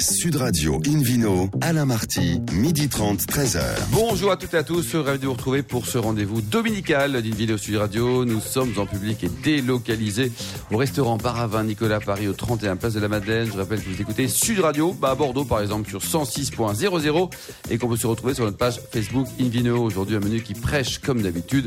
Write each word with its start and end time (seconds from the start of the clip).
Sud 0.00 0.36
Radio 0.36 0.80
Invino, 0.86 1.50
Alain 1.60 1.84
Marty, 1.84 2.40
midi 2.52 2.88
30, 2.88 3.20
13h. 3.22 3.60
Bonjour 3.90 4.30
à 4.30 4.36
toutes 4.36 4.54
et 4.54 4.58
à 4.58 4.62
tous, 4.62 4.94
ravi 4.94 5.18
de 5.18 5.26
vous 5.26 5.32
retrouver 5.32 5.62
pour 5.64 5.86
ce 5.86 5.98
rendez-vous 5.98 6.40
dominical 6.40 7.20
d'Invino 7.20 7.58
Sud 7.58 7.76
Radio. 7.76 8.24
Nous 8.24 8.40
sommes 8.40 8.72
en 8.78 8.86
public 8.86 9.24
et 9.24 9.30
délocalisés 9.42 10.30
au 10.70 10.76
restaurant 10.76 11.16
Baravin 11.16 11.64
Nicolas 11.64 11.98
Paris 11.98 12.28
au 12.28 12.32
31 12.32 12.76
Place 12.76 12.94
de 12.94 13.00
la 13.00 13.08
Madeleine. 13.08 13.48
Je 13.52 13.58
rappelle 13.58 13.82
que 13.82 13.88
vous 13.88 14.00
écoutez 14.00 14.28
Sud 14.28 14.60
Radio, 14.60 14.92
bah 14.92 15.10
à 15.10 15.14
Bordeaux 15.16 15.44
par 15.44 15.60
exemple 15.60 15.88
sur 15.88 16.00
106.00 16.00 17.30
et 17.70 17.78
qu'on 17.78 17.88
peut 17.88 17.96
se 17.96 18.06
retrouver 18.06 18.34
sur 18.34 18.44
notre 18.44 18.56
page 18.56 18.80
Facebook 18.92 19.26
Invino. 19.40 19.82
Aujourd'hui 19.82 20.14
un 20.14 20.20
menu 20.20 20.42
qui 20.42 20.54
prêche 20.54 20.98
comme 20.98 21.22
d'habitude 21.22 21.66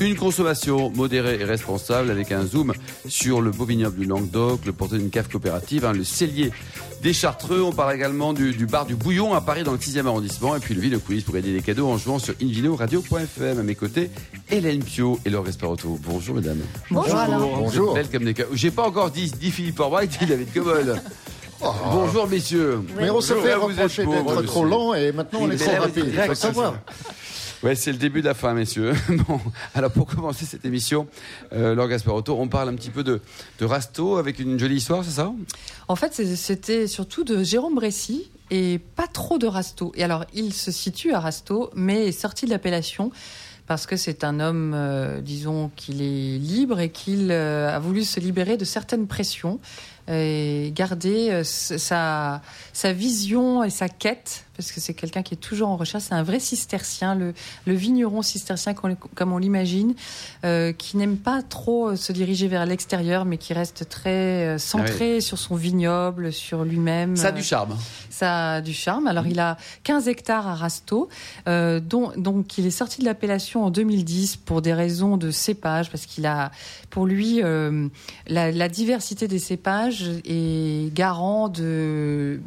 une 0.00 0.16
consommation 0.16 0.90
modérée 0.90 1.38
et 1.40 1.44
responsable 1.44 2.10
avec 2.10 2.32
un 2.32 2.46
zoom 2.46 2.72
sur 3.06 3.40
le 3.40 3.50
beau 3.50 3.64
vignoble 3.64 3.98
du 3.98 4.06
Languedoc, 4.06 4.64
le 4.64 4.72
portrait 4.72 4.98
d'une 4.98 5.10
cave 5.10 5.28
coopérative, 5.28 5.84
hein, 5.84 5.92
le 5.92 6.04
cellier 6.04 6.50
des 7.02 7.12
Chartreux. 7.12 7.62
On 7.62 7.72
parle 7.72 7.94
également 7.94 8.32
du, 8.32 8.52
bar 8.66 8.86
du 8.86 8.94
Bouillon 8.94 9.34
à 9.34 9.40
Paris 9.40 9.62
dans 9.62 9.72
le 9.72 9.78
6e 9.78 10.06
arrondissement. 10.06 10.56
Et 10.56 10.60
puis 10.60 10.74
le 10.74 10.98
Quiz 10.98 11.22
pour 11.22 11.34
gagner 11.34 11.52
des 11.52 11.60
cadeaux 11.60 11.88
en 11.88 11.98
jouant 11.98 12.18
sur 12.18 12.34
invinoradio.fm. 12.42 13.58
À 13.58 13.62
mes 13.62 13.74
côtés, 13.74 14.10
Hélène 14.50 14.82
Pio 14.82 15.20
et 15.24 15.30
Laure 15.30 15.48
Esperoto. 15.48 15.98
Bonjour 16.02 16.36
mesdames. 16.36 16.60
Bonjour. 16.90 17.18
Bonjour. 17.58 17.98
J'ai 18.54 18.70
pas 18.70 18.86
encore 18.86 19.10
dit, 19.10 19.30
dit 19.30 19.50
Philippe 19.50 19.80
Orbach, 19.80 20.06
dit 20.06 20.26
David 20.26 20.52
Commode. 20.52 21.00
Oh. 21.62 21.74
Bonjour 21.92 22.26
messieurs. 22.26 22.80
Mais 22.96 23.10
on 23.10 23.20
se 23.20 23.34
fait 23.34 23.52
reprocher 23.52 24.06
d'être 24.06 24.42
trop 24.44 24.64
lent 24.64 24.94
et 24.94 25.12
maintenant 25.12 25.40
on 25.42 25.50
est 25.50 25.58
trop 25.58 25.82
rapide. 25.82 26.06
Il 26.10 26.20
faut 26.22 26.34
savoir. 26.34 26.74
Ouais, 27.62 27.74
c'est 27.74 27.92
le 27.92 27.98
début 27.98 28.22
de 28.22 28.26
la 28.26 28.32
fin, 28.32 28.54
messieurs. 28.54 28.94
bon, 29.28 29.38
alors 29.74 29.90
pour 29.90 30.06
commencer 30.06 30.46
cette 30.46 30.64
émission, 30.64 31.06
euh, 31.52 31.74
Laure 31.74 31.88
Gasparotto, 31.88 32.34
on 32.38 32.48
parle 32.48 32.70
un 32.70 32.74
petit 32.74 32.88
peu 32.88 33.04
de, 33.04 33.20
de 33.58 33.64
Rasto 33.66 34.16
avec 34.16 34.38
une 34.38 34.58
jolie 34.58 34.76
histoire, 34.76 35.04
c'est 35.04 35.10
ça? 35.10 35.30
En 35.86 35.94
fait, 35.94 36.14
c'était 36.36 36.86
surtout 36.86 37.22
de 37.22 37.42
Jérôme 37.42 37.74
Bressy 37.74 38.30
et 38.50 38.80
pas 38.96 39.06
trop 39.06 39.36
de 39.36 39.46
Rasto. 39.46 39.92
Et 39.94 40.02
alors, 40.02 40.24
il 40.32 40.54
se 40.54 40.70
situe 40.70 41.12
à 41.12 41.20
Rasto, 41.20 41.70
mais 41.74 42.08
est 42.08 42.12
sorti 42.12 42.46
de 42.46 42.50
l'appellation 42.50 43.12
parce 43.70 43.86
que 43.86 43.96
c'est 43.96 44.24
un 44.24 44.40
homme, 44.40 44.72
euh, 44.74 45.20
disons, 45.20 45.70
qu'il 45.76 46.02
est 46.02 46.38
libre 46.38 46.80
et 46.80 46.88
qu'il 46.88 47.30
euh, 47.30 47.72
a 47.72 47.78
voulu 47.78 48.02
se 48.02 48.18
libérer 48.18 48.56
de 48.56 48.64
certaines 48.64 49.06
pressions 49.06 49.60
et 50.10 50.72
garder 50.74 51.30
euh, 51.30 51.44
sa, 51.44 52.42
sa 52.72 52.92
vision 52.92 53.62
et 53.62 53.70
sa 53.70 53.88
quête, 53.88 54.46
parce 54.60 54.72
que 54.72 54.80
c'est 54.80 54.94
quelqu'un 54.94 55.22
qui 55.22 55.34
est 55.34 55.38
toujours 55.38 55.68
en 55.68 55.76
recherche. 55.76 56.04
C'est 56.04 56.14
un 56.14 56.22
vrai 56.22 56.38
cistercien, 56.38 57.14
le, 57.14 57.32
le 57.66 57.74
vigneron 57.74 58.20
cistercien 58.20 58.74
comme 58.74 59.32
on 59.32 59.38
l'imagine, 59.38 59.94
euh, 60.44 60.72
qui 60.72 60.98
n'aime 60.98 61.16
pas 61.16 61.42
trop 61.42 61.96
se 61.96 62.12
diriger 62.12 62.46
vers 62.46 62.66
l'extérieur, 62.66 63.24
mais 63.24 63.38
qui 63.38 63.54
reste 63.54 63.88
très 63.88 64.46
euh, 64.46 64.58
centré 64.58 65.16
ah 65.16 65.20
sur 65.22 65.38
son 65.38 65.54
vignoble, 65.54 66.32
sur 66.32 66.64
lui-même. 66.64 67.16
Ça 67.16 67.28
a 67.28 67.32
du 67.32 67.42
charme. 67.42 67.76
Ça 68.10 68.52
a 68.52 68.60
du 68.60 68.74
charme. 68.74 69.06
Alors 69.06 69.26
il 69.26 69.40
a 69.40 69.56
15 69.84 70.08
hectares 70.08 70.46
à 70.46 70.54
Rasto, 70.54 71.08
dont, 71.46 72.12
donc 72.16 72.58
il 72.58 72.66
est 72.66 72.70
sorti 72.70 73.00
de 73.00 73.06
l'appellation 73.06 73.64
en 73.64 73.70
2010 73.70 74.36
pour 74.36 74.60
des 74.60 74.74
raisons 74.74 75.16
de 75.16 75.30
cépage, 75.30 75.90
parce 75.90 76.04
qu'il 76.04 76.26
a, 76.26 76.50
pour 76.90 77.06
lui, 77.06 77.40
la, 77.40 78.52
la 78.52 78.68
diversité 78.68 79.26
des 79.26 79.38
cépages 79.38 80.04
est 80.26 80.92
garant 80.92 81.48
de 81.48 82.40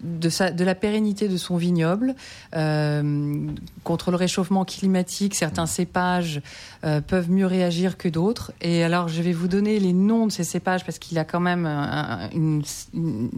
de, 0.00 0.64
la 0.64 0.74
pérennité 0.74 1.28
de 1.28 1.36
son 1.38 1.56
vignoble 1.56 2.14
euh, 2.54 3.46
contre 3.84 4.10
le 4.10 4.16
réchauffement 4.16 4.64
climatique. 4.64 5.34
Certains 5.34 5.66
cépages 5.66 6.42
euh, 6.84 7.00
peuvent 7.00 7.30
mieux 7.30 7.46
réagir 7.46 7.96
que 7.96 8.08
d'autres. 8.08 8.52
Et 8.60 8.84
alors, 8.84 9.08
je 9.08 9.22
vais 9.22 9.32
vous 9.32 9.48
donner 9.48 9.78
les 9.78 9.92
noms 9.92 10.26
de 10.26 10.32
ces 10.32 10.44
cépages 10.44 10.84
parce 10.84 10.98
qu'il 10.98 11.18
a 11.18 11.24
quand 11.24 11.40
même 11.40 11.66
une, 12.34 12.62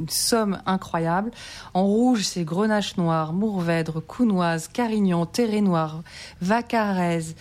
somme 0.09 0.59
incroyable. 0.67 1.31
En 1.75 1.85
rouge, 1.85 2.23
c'est 2.25 2.45
Grenache 2.45 2.97
noir, 2.97 3.33
Mourvèdre, 3.33 4.03
Counoise, 4.05 4.69
Carignan, 4.69 5.27
Terre 5.27 5.63
noir, 5.63 6.03
Vacarès, 6.41 7.35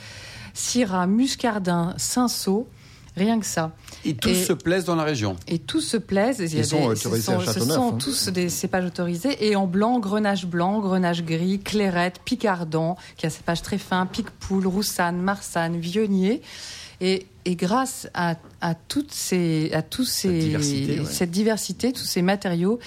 Syrah, 0.53 1.07
Muscardin, 1.07 1.93
Cinsault. 1.97 2.67
Rien 3.15 3.39
que 3.39 3.45
ça. 3.45 3.71
Et 4.05 4.13
tous 4.13 4.33
se 4.33 4.53
plaisent 4.53 4.85
dans 4.85 4.95
la 4.95 5.03
région. 5.03 5.35
Et 5.47 5.59
tous 5.59 5.81
se 5.81 5.97
plaisent. 5.97 6.39
Ils 6.39 6.65
sont 6.65 6.83
autorisés 6.83 7.33
à 7.33 7.53
Ce 7.53 7.59
sont 7.59 7.93
hein. 7.93 7.97
tous 7.99 8.29
des 8.29 8.49
cépages 8.49 8.85
autorisés. 8.85 9.47
Et 9.47 9.55
en 9.55 9.67
blanc, 9.67 9.99
grenache 9.99 10.45
blanc, 10.45 10.79
grenache 10.79 11.23
gris, 11.23 11.59
clairette, 11.59 12.19
picardant, 12.23 12.97
qui 13.17 13.25
a 13.25 13.29
cépages 13.29 13.61
très 13.61 13.77
fins, 13.77 14.05
pique-poule, 14.05 14.67
roussanne, 14.67 15.17
marsanne, 15.17 15.79
vionnier. 15.79 16.41
Et, 17.01 17.25
et 17.45 17.55
grâce 17.55 18.09
à, 18.13 18.35
à, 18.61 18.75
toutes 18.75 19.11
ces, 19.11 19.71
à 19.73 19.81
tous 19.81 20.05
ces, 20.05 20.27
cette 20.29 20.39
diversité, 20.39 21.05
cette 21.05 21.31
diversité, 21.31 21.93
tous 21.93 22.05
ces 22.05 22.21
matériaux, 22.21 22.79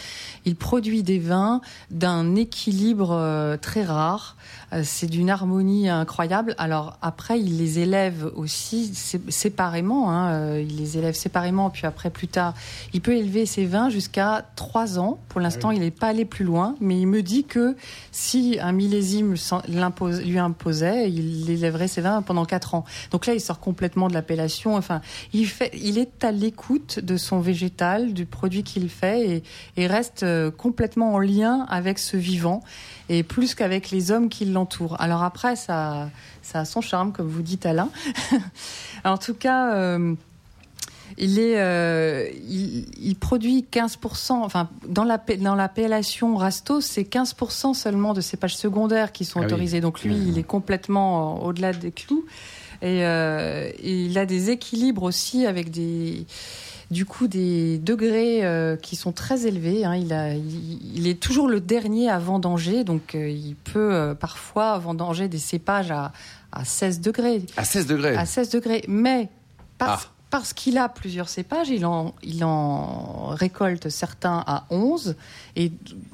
il 0.45 0.57
produit 0.57 1.03
des 1.03 1.19
vins 1.19 1.61
d'un 1.91 2.35
équilibre 2.35 3.13
euh, 3.13 3.57
très 3.57 3.85
rare. 3.85 4.37
Euh, 4.73 4.83
c'est 4.85 5.07
d'une 5.07 5.31
harmonie 5.31 5.89
incroyable. 5.89 6.55
Alors 6.59 6.97
après, 7.03 7.41
il 7.41 7.59
les 7.59 7.79
élève 7.79 8.31
aussi 8.37 8.93
séparément. 9.29 10.11
Hein, 10.11 10.33
euh, 10.33 10.65
il 10.67 10.77
les 10.77 10.99
élève 10.99 11.15
séparément, 11.15 11.71
puis 11.71 11.87
après, 11.87 12.11
plus 12.11 12.29
tard, 12.29 12.55
il 12.93 13.01
peut 13.01 13.17
élever 13.17 13.47
ses 13.47 13.65
vins 13.65 13.89
jusqu'à 13.89 14.45
3 14.57 14.99
ans. 14.99 15.19
Pour 15.29 15.41
l'instant, 15.41 15.71
ah 15.71 15.75
il 15.75 15.81
n'est 15.81 15.91
pas 15.91 16.09
allé 16.09 16.25
plus 16.25 16.45
loin, 16.45 16.75
mais 16.81 16.99
il 16.99 17.07
me 17.07 17.23
dit 17.23 17.45
que 17.45 17.77
si 18.11 18.59
un 18.61 18.73
millésime 18.73 19.35
lui 20.25 20.39
imposait, 20.39 21.11
il 21.11 21.51
élèverait 21.51 21.89
ses 21.89 22.01
vins 22.01 22.23
pendant 22.23 22.45
4 22.45 22.75
ans. 22.75 22.85
Donc 23.11 23.27
là, 23.27 23.35
il 23.35 23.41
sort 23.41 23.61
complètement 23.61 24.09
de 24.09 24.15
l'appellation. 24.15 24.42
Enfin, 24.77 25.01
il, 25.33 25.47
fait, 25.47 25.71
il 25.75 25.99
est 25.99 26.25
à 26.25 26.33
l'écoute 26.33 26.99
de 27.01 27.17
son 27.17 27.41
végétal, 27.41 28.13
du 28.13 28.27
produit 28.27 28.63
qu'il 28.63 28.89
fait, 28.89 29.29
et, 29.29 29.43
et 29.77 29.87
reste 29.87 30.23
euh, 30.23 30.51
complètement 30.51 31.15
en 31.15 31.19
lien 31.19 31.67
avec 31.69 31.99
ce 31.99 32.17
vivant 32.17 32.63
et 33.09 33.23
plus 33.23 33.55
qu'avec 33.55 33.91
les 33.91 34.11
hommes 34.11 34.29
qui 34.29 34.45
l'entourent. 34.45 35.01
Alors 35.01 35.23
après, 35.23 35.57
ça, 35.57 36.11
ça 36.43 36.61
a 36.61 36.65
son 36.65 36.81
charme, 36.81 37.13
comme 37.13 37.29
vous 37.29 37.43
dites, 37.43 37.67
Alain. 37.67 37.91
en 39.05 39.19
tout 39.19 39.35
cas. 39.35 39.75
Euh, 39.75 40.15
il, 41.19 41.39
est, 41.39 41.61
euh, 41.61 42.27
il, 42.49 43.17
produit 43.17 43.67
15%, 43.71 44.33
enfin, 44.33 44.71
dans 44.89 45.05
l'appellation 45.05 46.37
Rasto, 46.37 46.81
c'est 46.81 47.03
15% 47.03 47.75
seulement 47.75 48.15
de 48.15 48.23
cépages 48.23 48.57
secondaires 48.57 49.13
qui 49.13 49.27
sont 49.27 49.41
ah 49.41 49.45
autorisés. 49.45 49.83
Donc 49.83 50.03
lui, 50.03 50.17
il 50.17 50.39
est 50.39 50.43
complètement 50.43 51.45
au-delà 51.45 51.75
des 51.75 51.93
clous. 51.93 52.25
Et, 52.83 53.07
euh, 53.07 53.71
et, 53.79 54.05
il 54.07 54.19
a 54.19 54.27
des 54.27 54.51
équilibres 54.51 55.05
aussi 55.05 55.47
avec 55.47 55.71
des, 55.71 56.27
du 56.93 57.07
coup 57.07 57.27
des 57.27 57.79
degrés 57.79 58.45
euh, 58.45 58.77
qui 58.77 58.95
sont 58.97 59.13
très 59.13 59.47
élevés. 59.47 59.85
Hein. 59.85 59.97
Il, 59.97 60.13
a, 60.13 60.35
il, 60.35 61.09
est 61.09 61.19
toujours 61.19 61.49
le 61.49 61.61
dernier 61.61 62.11
à 62.11 62.19
vendanger, 62.19 62.85
donc 62.85 63.15
euh, 63.15 63.31
il 63.31 63.57
peut 63.57 63.95
euh, 63.95 64.15
parfois 64.15 64.79
vendanger 64.79 65.27
des 65.27 65.39
cépages 65.39 65.91
à, 65.91 66.13
à 66.53 66.65
16 66.65 67.01
degrés. 67.01 67.43
À 67.57 67.65
16 67.65 67.87
degrés 67.87 68.17
À 68.17 68.27
16 68.27 68.51
degrés. 68.51 68.85
Mais 68.89 69.31
parce, 69.79 70.11
ah 70.11 70.22
parce 70.33 70.55
qu'il 70.55 70.79
a 70.79 70.89
plusieurs 70.89 71.29
cépages, 71.29 71.69
il 71.69 71.85
en, 71.85 72.15
il 72.23 72.43
en 72.43 73.27
récolte 73.27 73.91
certains 73.91 74.43
à 74.47 74.65
11, 74.71 75.15
et 75.57 75.71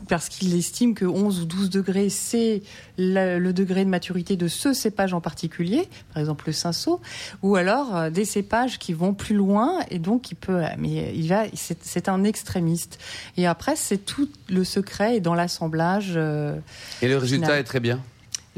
parce 0.09 0.29
qu'il 0.29 0.53
estime 0.57 0.95
que 0.95 1.05
11 1.05 1.43
ou 1.43 1.45
12 1.45 1.71
degrés, 1.71 2.09
c'est 2.09 2.63
le, 2.99 3.53
degré 3.53 3.85
de 3.85 3.89
maturité 3.89 4.35
de 4.35 4.49
ce 4.49 4.73
cépage 4.73 5.15
en 5.15 5.21
particulier, 5.21 5.89
par 6.13 6.19
exemple 6.21 6.47
le 6.49 6.53
cinceau, 6.53 7.01
ou 7.43 7.55
alors 7.55 7.95
euh, 7.95 8.11
des 8.11 8.25
cépages 8.25 8.81
qui 8.81 8.93
vont 8.93 9.15
plus 9.15 9.37
loin, 9.37 9.79
et 9.89 10.01
donc 10.01 10.33
il 10.33 10.35
peut, 10.35 10.63
mais 10.79 11.15
il 11.15 11.29
va, 11.29 11.45
c'est 11.55 12.09
un 12.09 12.25
extrémiste. 12.25 12.99
Et 13.37 13.47
après, 13.47 13.77
c'est 13.77 13.99
tout 13.99 14.29
le 14.49 14.65
secret 14.65 15.21
dans 15.21 15.35
l'assemblage. 15.37 16.15
Euh, 16.17 16.59
et 17.03 17.07
le 17.07 17.19
résultat 17.19 17.61
est 17.61 17.65
très 17.65 17.79
bien? 17.79 18.03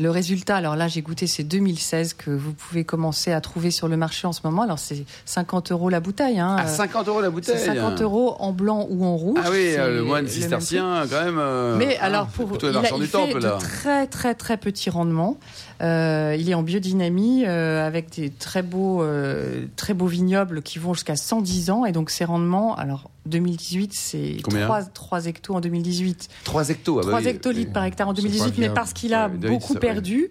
Le 0.01 0.11
résultat, 0.11 0.57
alors 0.57 0.77
là, 0.77 0.89
j'ai 0.89 1.03
goûté, 1.03 1.27
c'est 1.27 1.45
2016 1.45 2.15
que 2.15 2.31
vous 2.31 2.55
pouvez 2.55 2.85
commencer 2.85 3.33
à 3.33 3.41
trouver 3.41 3.71
sur 3.71 3.87
le 3.87 3.99
marché 3.99 4.27
en 4.27 4.33
ce 4.33 4.41
moment. 4.45 4.63
Alors, 4.63 4.79
c'est 4.79 5.05
50 5.27 5.73
euros 5.73 5.91
la 5.91 6.01
bouteille. 6.01 6.39
Hein. 6.39 6.57
Ah, 6.59 6.67
50 6.67 7.09
euros 7.09 7.21
la 7.21 7.29
bouteille 7.29 7.59
50 7.59 8.01
euros 8.01 8.35
en 8.39 8.53
blanc 8.53 8.87
ou 8.89 9.05
en 9.05 9.17
rouge. 9.17 9.41
Ah 9.45 9.51
oui, 9.51 9.75
le 9.77 10.03
moine 10.03 10.27
cistercien, 10.27 11.03
quand 11.11 11.23
même. 11.23 11.39
Euh, 11.39 11.77
Mais 11.77 11.97
hein, 11.99 12.01
alors, 12.03 12.27
pour, 12.29 12.51
il, 12.63 12.77
a, 12.77 12.83
il 12.97 13.07
fait 13.07 13.35
de 13.35 13.59
très, 13.59 14.07
très, 14.07 14.35
très 14.35 14.57
petits 14.57 14.91
rendements. 14.91 15.37
Euh, 15.83 16.37
il 16.39 16.51
est 16.51 16.55
en 16.55 16.63
biodynamie 16.63 17.45
euh, 17.47 17.87
avec 17.87 18.11
des 18.11 18.31
très 18.31 18.63
beaux, 18.63 19.03
euh, 19.03 19.67
très 19.77 19.95
beaux 19.95 20.07
vignobles 20.07 20.63
qui 20.63 20.79
vont 20.79 20.95
jusqu'à 20.95 21.17
110 21.17 21.71
ans. 21.71 21.85
Et 21.85 21.93
donc, 21.93 22.11
ces 22.11 22.25
rendements, 22.25 22.75
alors 22.77 23.11
2018, 23.27 23.93
c'est 23.93 24.37
3, 24.43 24.83
3 24.83 25.27
hectos 25.27 25.55
en 25.55 25.61
2018. 25.61 26.29
3 26.45 26.71
hectos, 26.71 26.99
ah 26.99 27.03
3 27.03 27.21
bah 27.21 27.29
hectolitres 27.29 27.73
par 27.73 27.85
hectare 27.85 28.09
en 28.09 28.13
2018, 28.13 28.59
mais 28.59 28.71
parce 28.71 28.93
qu'il 28.93 29.15
a 29.15 29.29
beaucoup 29.29 29.75
perdu. 29.75 30.31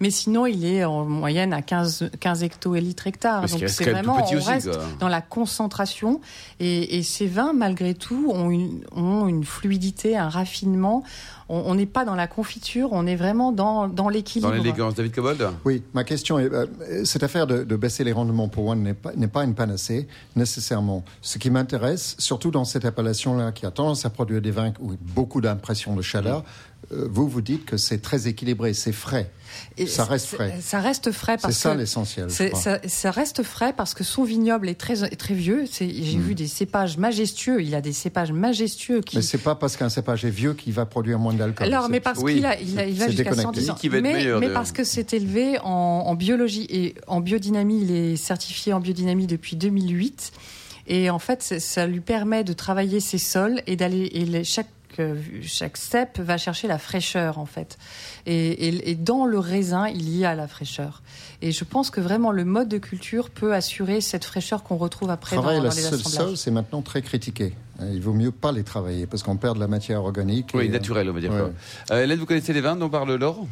Mais 0.00 0.10
sinon, 0.10 0.46
il 0.46 0.64
est 0.64 0.84
en 0.84 1.04
moyenne 1.04 1.52
à 1.52 1.62
15, 1.62 2.10
15 2.20 2.42
hectolitres 2.44 3.06
hectare. 3.06 3.46
Donc 3.46 3.64
c'est 3.66 3.90
vraiment, 3.90 4.24
on 4.24 4.40
reste 4.40 4.70
dans 5.00 5.08
la 5.08 5.20
concentration. 5.20 6.20
Et, 6.60 6.98
et, 6.98 7.02
ces 7.02 7.26
vins, 7.26 7.52
malgré 7.52 7.94
tout, 7.94 8.30
ont 8.32 8.50
une, 8.50 8.84
ont 8.92 9.26
une 9.26 9.44
fluidité, 9.44 10.16
un 10.16 10.28
raffinement 10.28 11.02
on 11.48 11.74
n'est 11.74 11.86
pas 11.86 12.04
dans 12.04 12.14
la 12.14 12.26
confiture, 12.26 12.90
on 12.92 13.06
est 13.06 13.16
vraiment 13.16 13.52
dans, 13.52 13.88
dans 13.88 14.08
l'équilibre. 14.08 14.50
Dans 14.50 14.56
l'élégance. 14.56 14.94
David 14.94 15.14
Cobold 15.14 15.42
Oui, 15.64 15.82
ma 15.94 16.04
question 16.04 16.38
est, 16.38 16.52
euh, 16.52 16.66
cette 17.04 17.22
affaire 17.22 17.46
de, 17.46 17.76
baisser 17.76 18.04
les 18.04 18.12
rendements 18.12 18.48
pour 18.48 18.66
One 18.66 18.82
n'est 18.82 18.94
pas, 18.94 19.12
pas 19.32 19.44
une 19.44 19.54
panacée, 19.54 20.08
nécessairement. 20.36 21.04
Ce 21.22 21.38
qui 21.38 21.50
m'intéresse, 21.50 22.16
surtout 22.18 22.50
dans 22.50 22.64
cette 22.64 22.84
appellation-là 22.84 23.52
qui 23.52 23.64
a 23.66 23.70
tendance 23.70 24.04
à 24.04 24.10
produire 24.10 24.42
des 24.42 24.50
vins 24.50 24.72
où 24.80 24.92
beaucoup 25.14 25.40
d'impression 25.40 25.96
de 25.96 26.02
chaleur, 26.02 26.44
vous 26.90 27.28
vous 27.28 27.42
dites 27.42 27.66
que 27.66 27.76
c'est 27.76 27.98
très 27.98 28.28
équilibré, 28.28 28.72
c'est 28.72 28.92
frais. 28.92 29.30
Et 29.76 29.86
ça 29.86 30.04
reste 30.04 30.26
frais. 30.26 30.54
Ça 30.60 30.80
reste 30.80 31.12
frais 31.12 31.36
parce 31.36 31.54
que 31.54 31.60
c'est 31.60 31.68
ça 31.68 31.74
l'essentiel. 31.74 32.30
Ça, 32.30 32.78
ça, 32.86 33.10
reste 33.10 33.42
frais 33.42 33.72
parce 33.76 33.94
que 33.94 34.04
son 34.04 34.24
vignoble 34.24 34.68
est 34.68 34.74
très 34.74 35.08
très 35.10 35.34
vieux. 35.34 35.64
J'ai 35.70 35.86
mm. 35.86 36.20
vu 36.20 36.34
des 36.34 36.46
cépages 36.46 36.96
majestueux. 36.96 37.62
Il 37.62 37.74
a 37.74 37.80
des 37.80 37.92
cépages 37.92 38.32
majestueux 38.32 39.00
qui. 39.00 39.16
Mais 39.16 39.22
c'est 39.22 39.38
pas 39.38 39.54
parce 39.54 39.76
qu'un 39.76 39.88
cépage 39.88 40.24
est 40.24 40.30
vieux 40.30 40.54
qu'il 40.54 40.72
va 40.72 40.86
produire 40.86 41.18
moins 41.18 41.34
d'alcool. 41.34 41.66
Alors, 41.66 41.88
mais 41.88 42.00
parce 42.00 42.22
qu'il 42.22 42.44
a, 42.46 42.60
il, 42.60 42.74
va 42.74 43.08
jusqu'à 43.08 43.34
110 43.34 43.70
ans. 43.70 43.76
Mais, 43.90 44.26
mais 44.40 44.50
parce 44.50 44.72
que 44.72 44.84
c'est 44.84 45.12
élevé 45.12 45.58
en, 45.60 45.68
en, 46.06 46.14
biologie 46.14 46.66
et 46.70 46.94
en 47.06 47.20
biodynamie. 47.20 47.82
Il 47.82 47.90
est 47.90 48.16
certifié 48.16 48.72
en 48.72 48.80
biodynamie 48.80 49.26
depuis 49.26 49.56
2008. 49.56 50.32
Et 50.90 51.10
en 51.10 51.18
fait, 51.18 51.42
ça 51.42 51.86
lui 51.86 52.00
permet 52.00 52.44
de 52.44 52.54
travailler 52.54 53.00
ses 53.00 53.18
sols 53.18 53.60
et 53.66 53.76
d'aller 53.76 54.10
et 54.14 54.44
chaque 54.44 54.68
chaque 55.42 55.76
cep 55.76 56.18
va 56.18 56.36
chercher 56.36 56.68
la 56.68 56.78
fraîcheur 56.78 57.38
en 57.38 57.46
fait. 57.46 57.78
Et, 58.26 58.94
dans 58.94 59.26
le 59.26 59.38
raisin, 59.38 59.88
il 59.88 60.16
y 60.16 60.24
a 60.24 60.34
la 60.34 60.48
fraîcheur. 60.48 61.02
Et 61.40 61.52
je 61.52 61.64
pense 61.64 61.90
que 61.90 62.00
vraiment 62.00 62.32
le 62.32 62.44
mode 62.44 62.68
de 62.68 62.78
culture 62.78 63.30
peut 63.30 63.54
assurer 63.54 64.00
cette 64.00 64.24
fraîcheur 64.24 64.62
qu'on 64.62 64.76
retrouve 64.76 65.10
après 65.10 65.36
dans, 65.36 65.42
dans, 65.42 65.50
les 65.50 65.66
assemblages. 65.66 65.92
Le 65.92 65.98
sol, 65.98 66.36
c'est 66.36 66.50
maintenant 66.50 66.82
très 66.82 67.02
critiqué. 67.02 67.54
Il 67.80 68.00
vaut 68.00 68.12
mieux 68.12 68.32
pas 68.32 68.50
les 68.50 68.64
travailler 68.64 69.06
parce 69.06 69.22
qu'on 69.22 69.36
perd 69.36 69.54
de 69.54 69.60
la 69.60 69.68
matière 69.68 70.02
organique. 70.02 70.50
Oui, 70.54 70.68
naturelle, 70.68 71.08
on 71.08 71.12
va 71.12 71.20
dire. 71.20 71.32
Euh, 71.32 72.02
Hélène, 72.02 72.18
vous 72.18 72.26
connaissez 72.26 72.52
les 72.52 72.60
vins 72.60 72.74
dont 72.74 72.88
parle 72.88 73.14
Laure? 73.14 73.46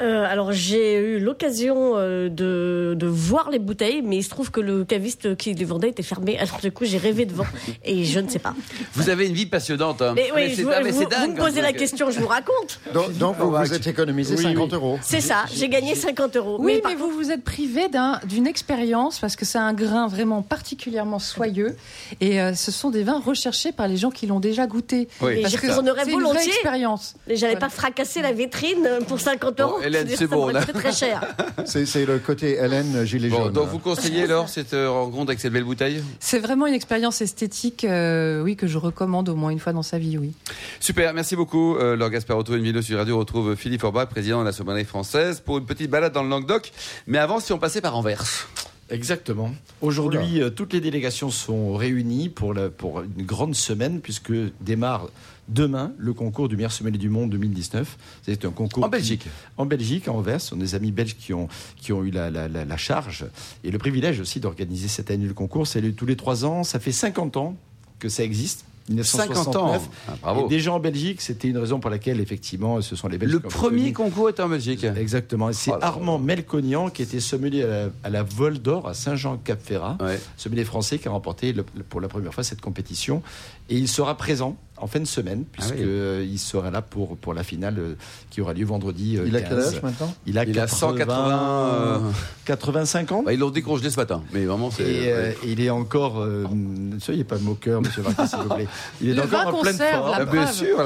Euh, 0.00 0.24
alors 0.28 0.52
j'ai 0.52 0.96
eu 0.96 1.18
l'occasion 1.18 1.94
euh, 1.96 2.28
de, 2.28 2.94
de, 2.96 3.06
voir 3.06 3.50
les 3.50 3.58
bouteilles, 3.58 4.02
mais 4.02 4.16
il 4.16 4.22
se 4.22 4.30
trouve 4.30 4.50
que 4.50 4.60
le 4.60 4.84
caviste 4.84 5.36
qui 5.36 5.54
les 5.54 5.64
vendait 5.64 5.88
était 5.90 6.02
fermé. 6.02 6.38
Alors 6.38 6.60
du 6.60 6.70
coup 6.70 6.84
j'ai 6.84 6.98
rêvé 6.98 7.24
devant 7.24 7.46
et 7.84 8.04
je 8.04 8.20
ne 8.20 8.28
sais 8.28 8.38
pas. 8.38 8.54
Vous 8.94 9.10
avez 9.10 9.26
une 9.26 9.34
vie 9.34 9.46
passionnante. 9.46 10.02
Hein. 10.02 10.12
Mais, 10.14 10.30
oui, 10.34 10.54
c'est 10.54 10.62
vous, 10.62 10.70
me 10.70 11.36
posez 11.36 11.60
la 11.60 11.72
question, 11.72 12.10
je 12.10 12.20
vous 12.20 12.28
raconte. 12.28 12.80
Donc, 12.94 13.36
vous 13.38 13.50
vous 13.50 13.74
êtes 13.74 13.86
économisé 13.86 14.36
50 14.36 14.72
euros. 14.74 14.98
C'est 15.02 15.20
ça, 15.20 15.44
j'ai 15.54 15.68
gagné 15.68 15.94
50 15.94 16.36
euros. 16.36 16.56
Oui, 16.60 16.80
mais, 16.84 16.94
vous 16.94 17.10
vous 17.10 17.30
êtes 17.30 17.44
privé 17.44 17.86
d'une 18.24 18.46
expérience 18.46 19.18
parce 19.18 19.36
que 19.36 19.44
c'est 19.44 19.58
un 19.58 19.72
grain 19.72 20.08
vraiment 20.08 20.42
particulièrement 20.42 21.18
soyeux 21.18 21.76
et 22.20 22.40
euh, 22.40 22.54
ce 22.54 22.70
sont 22.70 22.90
des 22.90 23.02
vins 23.02 23.20
recherchés 23.20 23.72
par 23.72 23.88
les 23.88 23.96
gens 23.96 24.10
qui 24.10 24.26
l'ont 24.26 24.40
déjà 24.40 24.66
goûté. 24.66 25.08
Oui. 25.20 25.42
Parce 25.42 25.56
que 25.56 25.66
aurait 25.90 26.04
volontiers. 26.04 26.48
expérience. 26.48 27.14
Mais 27.26 27.36
j'allais 27.36 27.56
pas 27.56 27.68
fracasser 27.68 28.22
la 28.22 28.32
vitrine 28.32 28.88
pour 29.06 29.20
50 29.20 29.60
euros. 29.60 29.78
Hélène, 29.88 30.08
c'est 30.14 30.26
bon. 30.26 30.52
Très 30.52 30.92
cher. 30.92 31.22
C'est 31.64 32.06
le 32.06 32.18
côté 32.18 32.56
Hélène 32.56 33.04
Gilet 33.04 33.28
bon, 33.28 33.44
jaune. 33.44 33.52
Donc 33.52 33.68
vous 33.68 33.78
conseillez 33.78 34.24
alors 34.24 34.48
cette 34.48 34.74
euh, 34.74 34.90
rencontre 34.90 35.30
avec 35.30 35.40
cette 35.40 35.52
belle 35.52 35.64
bouteille? 35.64 36.02
C'est 36.20 36.38
vraiment 36.38 36.66
une 36.66 36.74
expérience 36.74 37.20
esthétique, 37.20 37.84
euh, 37.84 38.42
oui, 38.42 38.56
que 38.56 38.66
je 38.66 38.78
recommande 38.78 39.28
au 39.28 39.34
moins 39.34 39.50
une 39.50 39.58
fois 39.58 39.72
dans 39.72 39.82
sa 39.82 39.98
vie, 39.98 40.18
oui. 40.18 40.32
Super, 40.80 41.14
merci 41.14 41.36
beaucoup, 41.36 41.76
euh, 41.76 41.96
Laure 41.96 42.10
Gasparotto. 42.10 42.54
Une 42.54 42.62
vidéo 42.62 42.82
sur 42.82 42.98
radio 42.98 43.18
retrouve 43.18 43.54
Philippe 43.56 43.84
Orbach, 43.84 44.08
président 44.08 44.40
de 44.40 44.44
la 44.44 44.52
Sommellerie 44.52 44.84
française, 44.84 45.40
pour 45.40 45.58
une 45.58 45.66
petite 45.66 45.90
balade 45.90 46.12
dans 46.12 46.22
le 46.22 46.28
Languedoc. 46.28 46.72
Mais 47.06 47.18
avant, 47.18 47.40
si 47.40 47.52
on 47.52 47.58
passait 47.58 47.80
par 47.80 47.96
Anvers. 47.96 48.48
Exactement. 48.90 49.50
Aujourd'hui, 49.82 50.40
toutes 50.56 50.72
les 50.72 50.80
délégations 50.80 51.30
sont 51.30 51.74
réunies 51.74 52.30
pour, 52.30 52.54
pour 52.78 53.02
une 53.02 53.26
grande 53.26 53.54
semaine, 53.54 54.00
puisque 54.00 54.32
démarre 54.60 55.08
demain 55.48 55.92
le 55.98 56.12
concours 56.12 56.48
du 56.48 56.56
meilleur 56.56 56.72
sommelier 56.72 56.98
du 56.98 57.08
monde 57.08 57.30
2019. 57.30 57.96
C'est 58.22 58.44
un 58.44 58.50
concours 58.50 58.84
en 58.84 58.88
Belgique. 58.88 59.26
en 59.56 59.66
Belgique, 59.66 60.08
à 60.08 60.12
Anvers. 60.12 60.40
Ce 60.40 60.48
sont 60.48 60.56
des 60.56 60.74
amis 60.74 60.92
belges 60.92 61.16
qui 61.16 61.32
ont, 61.34 61.48
qui 61.76 61.92
ont 61.92 62.04
eu 62.04 62.10
la, 62.10 62.30
la, 62.30 62.76
charge 62.76 63.26
et 63.64 63.70
le 63.70 63.78
privilège 63.78 64.20
aussi 64.20 64.40
d'organiser 64.40 64.88
cette 64.88 65.10
année 65.10 65.26
le 65.26 65.34
concours. 65.34 65.66
C'est 65.66 65.80
tous 65.92 66.06
les 66.06 66.16
trois 66.16 66.44
ans. 66.44 66.64
Ça 66.64 66.78
fait 66.78 66.92
50 66.92 67.36
ans 67.36 67.56
que 67.98 68.08
ça 68.08 68.22
existe. 68.22 68.64
50 69.02 69.56
ans. 69.56 69.82
Ah, 70.22 70.34
et 70.38 70.48
déjà 70.48 70.72
en 70.72 70.80
Belgique, 70.80 71.20
c'était 71.20 71.48
une 71.48 71.58
raison 71.58 71.78
pour 71.80 71.90
laquelle, 71.90 72.20
effectivement, 72.20 72.80
ce 72.80 72.96
sont 72.96 73.08
les 73.08 73.18
Belges. 73.18 73.32
Le 73.32 73.40
premier 73.40 73.92
concours 73.92 74.30
était 74.30 74.42
en 74.42 74.48
Belgique. 74.48 74.84
Exactement. 74.84 75.52
C'est 75.52 75.72
oh 75.72 75.78
Armand 75.80 76.18
Melconian 76.18 76.88
qui 76.90 77.02
était 77.02 77.20
sommelier 77.20 77.66
à 78.02 78.08
la, 78.08 78.22
Vol 78.22 78.58
d'Or 78.58 78.88
à 78.88 78.94
Saint-Jean-Cap-Ferrat, 78.94 79.98
sommelier 80.36 80.64
français 80.64 80.98
qui 80.98 81.08
a 81.08 81.10
remporté 81.10 81.54
pour 81.88 82.00
la 82.00 82.08
première 82.08 82.32
fois 82.32 82.44
cette 82.44 82.60
compétition. 82.60 83.22
Et 83.68 83.76
il 83.76 83.88
sera 83.88 84.16
présent 84.16 84.56
en 84.80 84.86
fin 84.86 85.00
de 85.00 85.06
semaine, 85.06 85.44
ah 85.46 85.50
puisqu'il 85.52 85.86
euh, 85.86 86.36
sera 86.36 86.70
là 86.70 86.82
pour, 86.82 87.16
pour 87.16 87.34
la 87.34 87.42
finale 87.42 87.76
euh, 87.78 87.94
qui 88.30 88.40
aura 88.40 88.54
lieu 88.54 88.64
vendredi. 88.64 89.16
Euh, 89.16 89.24
il 89.26 89.36
a 89.36 89.42
quel 89.42 89.58
âge 89.58 89.82
maintenant? 89.82 90.14
Il 90.26 90.38
a, 90.38 90.44
il 90.44 90.68
180, 90.68 92.12
85 92.44 93.12
ans? 93.12 93.22
Bah, 93.24 93.32
ils 93.32 93.38
l'ont 93.38 93.50
décongelé 93.50 93.90
ce 93.90 93.96
matin, 93.96 94.22
mais 94.32 94.44
vraiment 94.44 94.70
c'est. 94.70 94.84
Et, 94.84 95.34
il 95.44 95.60
est 95.60 95.70
encore. 95.70 96.24
ne 96.24 96.98
soyez 96.98 97.24
pas 97.24 97.38
moqueur, 97.38 97.80
Monsieur 97.80 98.02
Martin, 98.02 98.26
s'il 98.26 98.38
vous 98.40 98.54
plaît. 98.54 98.68
Il 99.00 99.10
est 99.10 99.20
encore 99.20 99.54
en 99.54 99.60
pleine 99.60 99.76
forme. 99.76 100.12
Ah, 100.14 100.24
bien 100.24 100.46
sûr, 100.46 100.78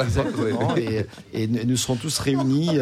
et, 0.77 1.07
et, 1.35 1.47
nous 1.47 1.77
serons 1.77 1.97
tous 1.97 2.19
réunis 2.19 2.79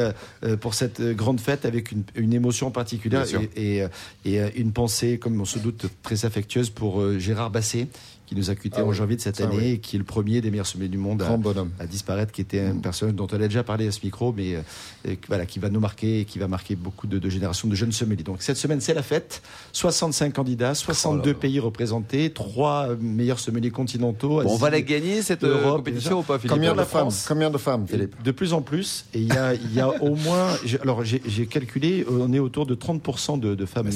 pour 0.61 0.75
cette 0.75 1.03
grande 1.03 1.41
fête 1.41 1.65
avec 1.65 1.93
une, 1.93 2.03
une 2.15 2.33
émotion 2.33 2.71
particulière 2.71 3.25
et, 3.57 3.85
et, 4.25 4.41
une 4.57 4.73
pensée, 4.73 5.19
comme 5.19 5.41
on 5.41 5.45
se 5.45 5.59
doute, 5.59 5.87
très 6.03 6.25
affectueuse 6.25 6.71
pour 6.71 7.03
Gérard 7.19 7.51
Basset 7.51 7.89
qui 8.31 8.37
nous 8.37 8.49
a 8.49 8.55
quittés 8.55 8.77
ah 8.79 8.85
en 8.85 8.93
janvier 8.93 9.17
de 9.17 9.21
cette 9.21 9.41
année 9.41 9.73
et 9.73 9.79
qui 9.79 9.97
est 9.97 9.99
le 9.99 10.05
premier 10.05 10.41
des 10.41 10.53
meilleurs 10.53 10.69
sommets 10.69 10.87
du 10.87 10.99
monde 10.99 11.21
à, 11.21 11.37
à, 11.83 11.87
disparaître, 11.87 12.31
qui 12.31 12.41
était 12.41 12.65
une 12.65 12.75
mm. 12.75 12.81
personne 12.81 13.11
dont 13.11 13.27
on 13.29 13.35
a 13.35 13.49
déjà 13.49 13.65
parlé 13.65 13.89
à 13.89 13.91
ce 13.91 13.99
micro, 14.05 14.33
mais 14.33 14.55
euh, 14.55 15.17
voilà, 15.27 15.47
qui 15.47 15.59
va 15.59 15.69
nous 15.69 15.81
marquer 15.81 16.21
et 16.21 16.25
qui 16.25 16.39
va 16.39 16.47
marquer 16.47 16.77
beaucoup 16.77 17.09
de, 17.09 17.29
générations 17.29 17.67
de 17.67 17.75
jeunes 17.75 17.91
sommeliers. 17.91 18.23
Donc 18.23 18.43
cette 18.43 18.57
semaine, 18.57 18.81
c'est 18.81 18.95
la 18.95 19.03
fête. 19.03 19.43
65 19.73 20.33
candidats, 20.33 20.77
62 20.77 21.35
pays 21.35 21.59
représentés, 21.59 22.31
trois 22.31 22.91
meilleurs 23.01 23.41
sommeliers 23.41 23.73
continentaux. 23.73 24.43
on 24.47 24.57
va 24.57 24.71
la 24.71 24.81
gagner 24.81 25.23
cette 25.23 25.43
euh, 25.43 25.61
Europe, 25.61 25.79
compétition 25.79 26.21
ou 26.21 26.23
pas, 26.23 26.39
Philippe 26.39 26.55
Combien 26.55 26.77
de 26.77 26.85
femmes 26.85 27.09
Combien 27.27 27.51
de 27.51 27.59
femmes, 27.59 27.89
Philippe 27.89 28.23
De 28.23 28.31
plus 28.31 28.53
en 28.53 28.63
plus. 28.63 29.07
Et 29.13 29.19
il 29.19 29.35
y 29.35 29.37
a, 29.37 29.55
il 29.55 29.75
y 29.75 29.81
a 29.81 29.89
au 30.05 30.15
moins, 30.15 30.51
alors 30.83 31.03
j'ai 31.03 31.47
calculé, 31.47 32.07
on 32.09 32.33
est 32.33 32.39
autour 32.39 32.65
de 32.65 32.77
30% 32.77 33.41
de, 33.41 33.67
femmes 33.67 33.91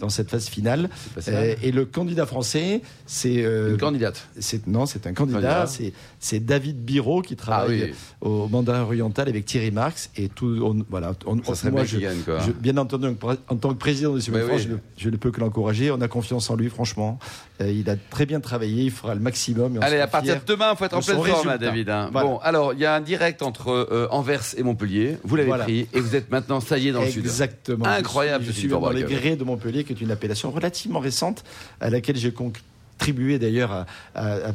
dans 0.00 0.08
cette 0.08 0.30
phase 0.30 0.48
finale. 0.48 0.88
Euh, 1.28 1.54
et 1.62 1.72
le 1.72 1.84
candidat 1.84 2.24
français, 2.24 2.80
c'est 3.04 3.44
euh, 3.74 3.76
candidate. 3.76 4.28
Non, 4.66 4.86
c'est 4.86 5.06
un 5.06 5.12
candidat. 5.12 5.66
C'est 6.20 6.40
David 6.40 6.84
Biro 6.84 7.22
qui 7.22 7.36
travaille 7.36 7.92
ah 7.92 8.26
au 8.26 8.48
mandat 8.48 8.82
oriental 8.82 9.28
avec 9.28 9.44
Thierry 9.44 9.70
Marx 9.70 10.10
et 10.16 10.28
tout. 10.28 10.84
voilà. 10.88 11.14
ça 11.44 11.54
serait 11.54 11.70
moi, 11.70 11.84
je, 11.84 11.98
bien 12.52 12.76
entendu, 12.76 13.06
en 13.48 13.56
tant 13.56 13.70
que 13.70 13.78
président 13.78 14.14
de 14.14 14.30
bah 14.30 14.40
France, 14.40 14.62
je, 14.96 15.10
ne 15.10 15.16
peux 15.16 15.30
que 15.30 15.40
l'encourager. 15.40 15.90
On 15.90 16.00
a 16.00 16.08
confiance 16.08 16.50
en 16.50 16.56
lui, 16.56 16.68
franchement. 16.68 17.18
Euh, 17.60 17.70
il 17.70 17.88
a 17.88 17.96
très 17.96 18.26
bien 18.26 18.40
travaillé. 18.40 18.84
Il 18.84 18.90
fera 18.90 19.14
le 19.14 19.20
maximum. 19.20 19.78
Allez, 19.80 19.98
à 19.98 20.06
partir 20.06 20.36
de 20.36 20.44
demain, 20.46 20.72
il 20.72 20.76
faut 20.76 20.84
être 20.84 20.96
en 20.96 21.00
pleine 21.00 21.22
forme, 21.22 21.58
David. 21.58 21.90
Hein. 21.90 22.10
Bon, 22.12 22.38
alors 22.38 22.72
il 22.74 22.80
y 22.80 22.84
a 22.84 22.94
un 22.94 23.00
direct 23.00 23.42
entre 23.42 23.70
euh, 23.70 24.08
Anvers 24.10 24.54
et 24.56 24.62
Montpellier. 24.62 25.16
Vous 25.24 25.36
l'avez 25.36 25.50
pris 25.64 25.88
et 25.92 26.00
vous 26.00 26.16
êtes 26.16 26.30
maintenant 26.30 26.60
ça 26.60 26.78
y 26.78 26.88
est 26.88 26.92
dans 26.92 27.02
le 27.02 27.10
sud. 27.10 27.24
Exactement. 27.24 27.86
Incroyable. 27.86 28.44
Je, 28.44 28.52
suis 28.52 28.68
dans 28.68 28.90
les 28.90 29.04
grès 29.04 29.36
de 29.36 29.44
Montpellier, 29.44 29.84
qui 29.84 29.92
est 29.92 30.00
une 30.00 30.10
appellation 30.10 30.50
relativement 30.50 31.00
récente 31.00 31.44
à 31.80 31.90
laquelle 31.90 32.16
j'ai 32.16 32.32
conclu 32.32 32.62
contribué 32.96 33.38
d'ailleurs 33.38 33.86
à, 34.14 34.52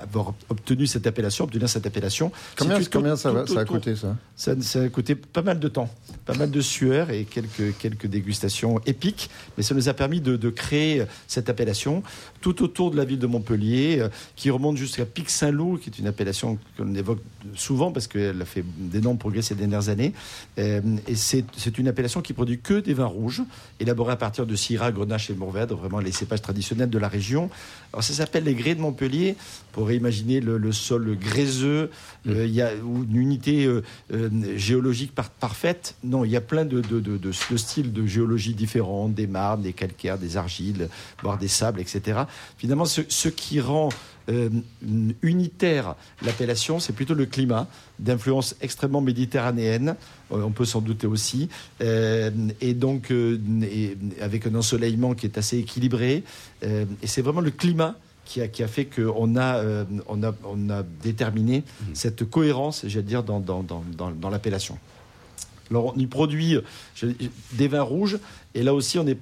avoir 0.00 0.34
obtenu 0.48 0.86
cette 0.86 1.06
appellation, 1.06 1.44
obtenir 1.44 1.68
cette 1.68 1.86
appellation. 1.86 2.32
Combien, 2.56 2.80
combien 2.84 3.16
ça, 3.16 3.30
a 3.30 3.64
coûté 3.64 3.94
ça, 3.96 4.16
ça 4.60 4.82
a 4.82 4.88
coûté 4.88 5.14
pas 5.14 5.42
mal 5.42 5.60
de 5.60 5.68
temps, 5.68 5.90
pas 6.24 6.34
mal 6.34 6.50
de 6.50 6.60
sueur 6.60 7.10
et 7.10 7.24
quelques, 7.24 7.76
quelques 7.78 8.06
dégustations 8.06 8.80
épiques, 8.86 9.30
mais 9.56 9.62
ça 9.62 9.74
nous 9.74 9.88
a 9.88 9.94
permis 9.94 10.20
de, 10.20 10.50
créer 10.54 11.04
cette 11.26 11.48
appellation 11.48 12.02
tout 12.40 12.62
autour 12.62 12.90
de 12.90 12.96
la 12.96 13.04
ville 13.04 13.18
de 13.18 13.26
Montpellier, 13.26 13.98
euh, 14.00 14.08
qui 14.36 14.50
remonte 14.50 14.76
jusqu'à 14.76 15.04
Pic 15.04 15.30
Saint-Loup, 15.30 15.78
qui 15.78 15.90
est 15.90 15.98
une 15.98 16.06
appellation 16.06 16.58
qu'on 16.76 16.94
évoque 16.94 17.20
souvent 17.54 17.90
parce 17.90 18.06
qu'elle 18.06 18.40
a 18.40 18.44
fait 18.44 18.64
d'énormes 18.78 19.18
progrès 19.18 19.42
ces 19.42 19.54
dernières 19.54 19.88
années. 19.88 20.12
Euh, 20.58 20.80
et 21.08 21.14
c'est 21.16 21.78
une 21.78 21.88
appellation 21.88 22.20
qui 22.20 22.34
produit 22.34 22.60
que 22.60 22.74
des 22.80 22.94
vins 22.94 23.06
rouges, 23.06 23.42
élaborés 23.80 24.12
à 24.12 24.16
partir 24.16 24.46
de 24.46 24.54
Syrah, 24.54 24.92
Grenache 24.92 25.30
et 25.30 25.34
Mourvèdre, 25.34 25.76
vraiment 25.76 25.98
les 25.98 26.12
cépages 26.12 26.42
traditionnels 26.42 26.90
de 26.90 26.98
la 26.98 27.08
région. 27.08 27.33
Alors 27.36 28.02
ça 28.02 28.12
s'appelle 28.12 28.44
les 28.44 28.54
grès 28.54 28.74
de 28.74 28.80
Montpellier. 28.80 29.36
On 29.70 29.74
pourrait 29.74 29.96
imaginer 29.96 30.40
le, 30.40 30.72
sol 30.72 31.16
gréseux. 31.16 31.90
Mm. 32.24 32.30
Euh, 32.30 32.46
il 32.46 32.52
y 32.52 32.60
a 32.60 32.72
une 32.72 33.16
unité 33.16 33.66
euh, 33.66 33.82
euh, 34.12 34.28
géologique 34.56 35.12
parfaite. 35.14 35.94
Non, 36.02 36.24
il 36.24 36.32
y 36.32 36.36
a 36.36 36.40
plein 36.40 36.64
de, 36.64 36.82
styles 37.56 37.92
de 37.92 38.06
géologie 38.06 38.54
différents, 38.54 39.08
des 39.08 39.28
marnes, 39.28 39.62
des 39.62 39.72
calcaires, 39.72 40.18
des 40.18 40.36
argiles, 40.36 40.88
voire 41.22 41.38
des 41.38 41.48
sables, 41.48 41.80
etc. 41.80 42.22
Finalement, 42.58 42.84
ce 42.84 43.28
qui 43.28 43.60
rend 43.60 43.90
euh, 44.30 44.48
unitaire 45.22 45.96
l'appellation, 46.22 46.80
c'est 46.80 46.94
plutôt 46.94 47.14
le 47.14 47.26
climat, 47.26 47.68
d'influence 47.98 48.56
extrêmement 48.62 49.02
méditerranéenne, 49.02 49.96
euh, 50.32 50.42
on 50.42 50.50
peut 50.50 50.64
s'en 50.64 50.80
douter 50.80 51.06
aussi, 51.06 51.50
euh, 51.82 52.30
et 52.60 52.72
donc 52.72 53.12
avec 54.20 54.46
un 54.46 54.54
ensoleillement 54.54 55.14
qui 55.14 55.26
est 55.26 55.36
assez 55.36 55.58
équilibré. 55.58 56.24
et 56.62 57.06
c'est 57.06 57.22
vraiment 57.22 57.42
le 57.42 57.50
climat 57.50 57.96
qui 58.24 58.40
a, 58.40 58.48
qui 58.48 58.62
a 58.62 58.68
fait 58.68 58.86
qu'on 58.86 59.36
a, 59.36 59.62
on 60.08 60.22
a, 60.22 60.34
on 60.44 60.70
a 60.70 60.82
déterminé 61.02 61.58
mmh. 61.58 61.84
cette 61.92 62.24
cohérence, 62.24 62.84
j'allais 62.86 63.04
dire, 63.04 63.22
dans, 63.22 63.40
dans, 63.40 63.62
dans, 63.62 63.82
dans 64.10 64.30
l'appellation. 64.30 64.78
Alors, 65.70 65.92
on 65.94 65.98
y 65.98 66.06
produit 66.06 66.58
des 67.52 67.68
vins 67.68 67.82
rouges, 67.82 68.18
et 68.54 68.62
là 68.62 68.72
aussi, 68.72 68.98
on 68.98 69.06
est, 69.06 69.18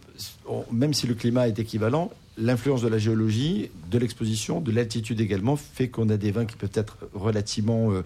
même 0.71 0.95
si 0.95 1.07
le 1.09 1.15
climat 1.15 1.49
est 1.49 1.59
équivalent, 1.59 2.13
l'influence 2.39 2.83
de 2.83 2.89
la 2.89 2.99
géologie, 2.99 3.71
de 3.91 3.99
l'exposition, 3.99 4.61
de 4.61 4.73
l'altitude 4.73 5.21
également, 5.21 5.57
fait 5.57 5.89
qu'on 5.89 6.09
a 6.09 6.17
des 6.17 6.31
vins 6.31 6.47
qui 6.47 6.57
peuvent 6.57 6.71
être 6.75 6.97
relativement 7.15 7.93
euh, 7.93 8.03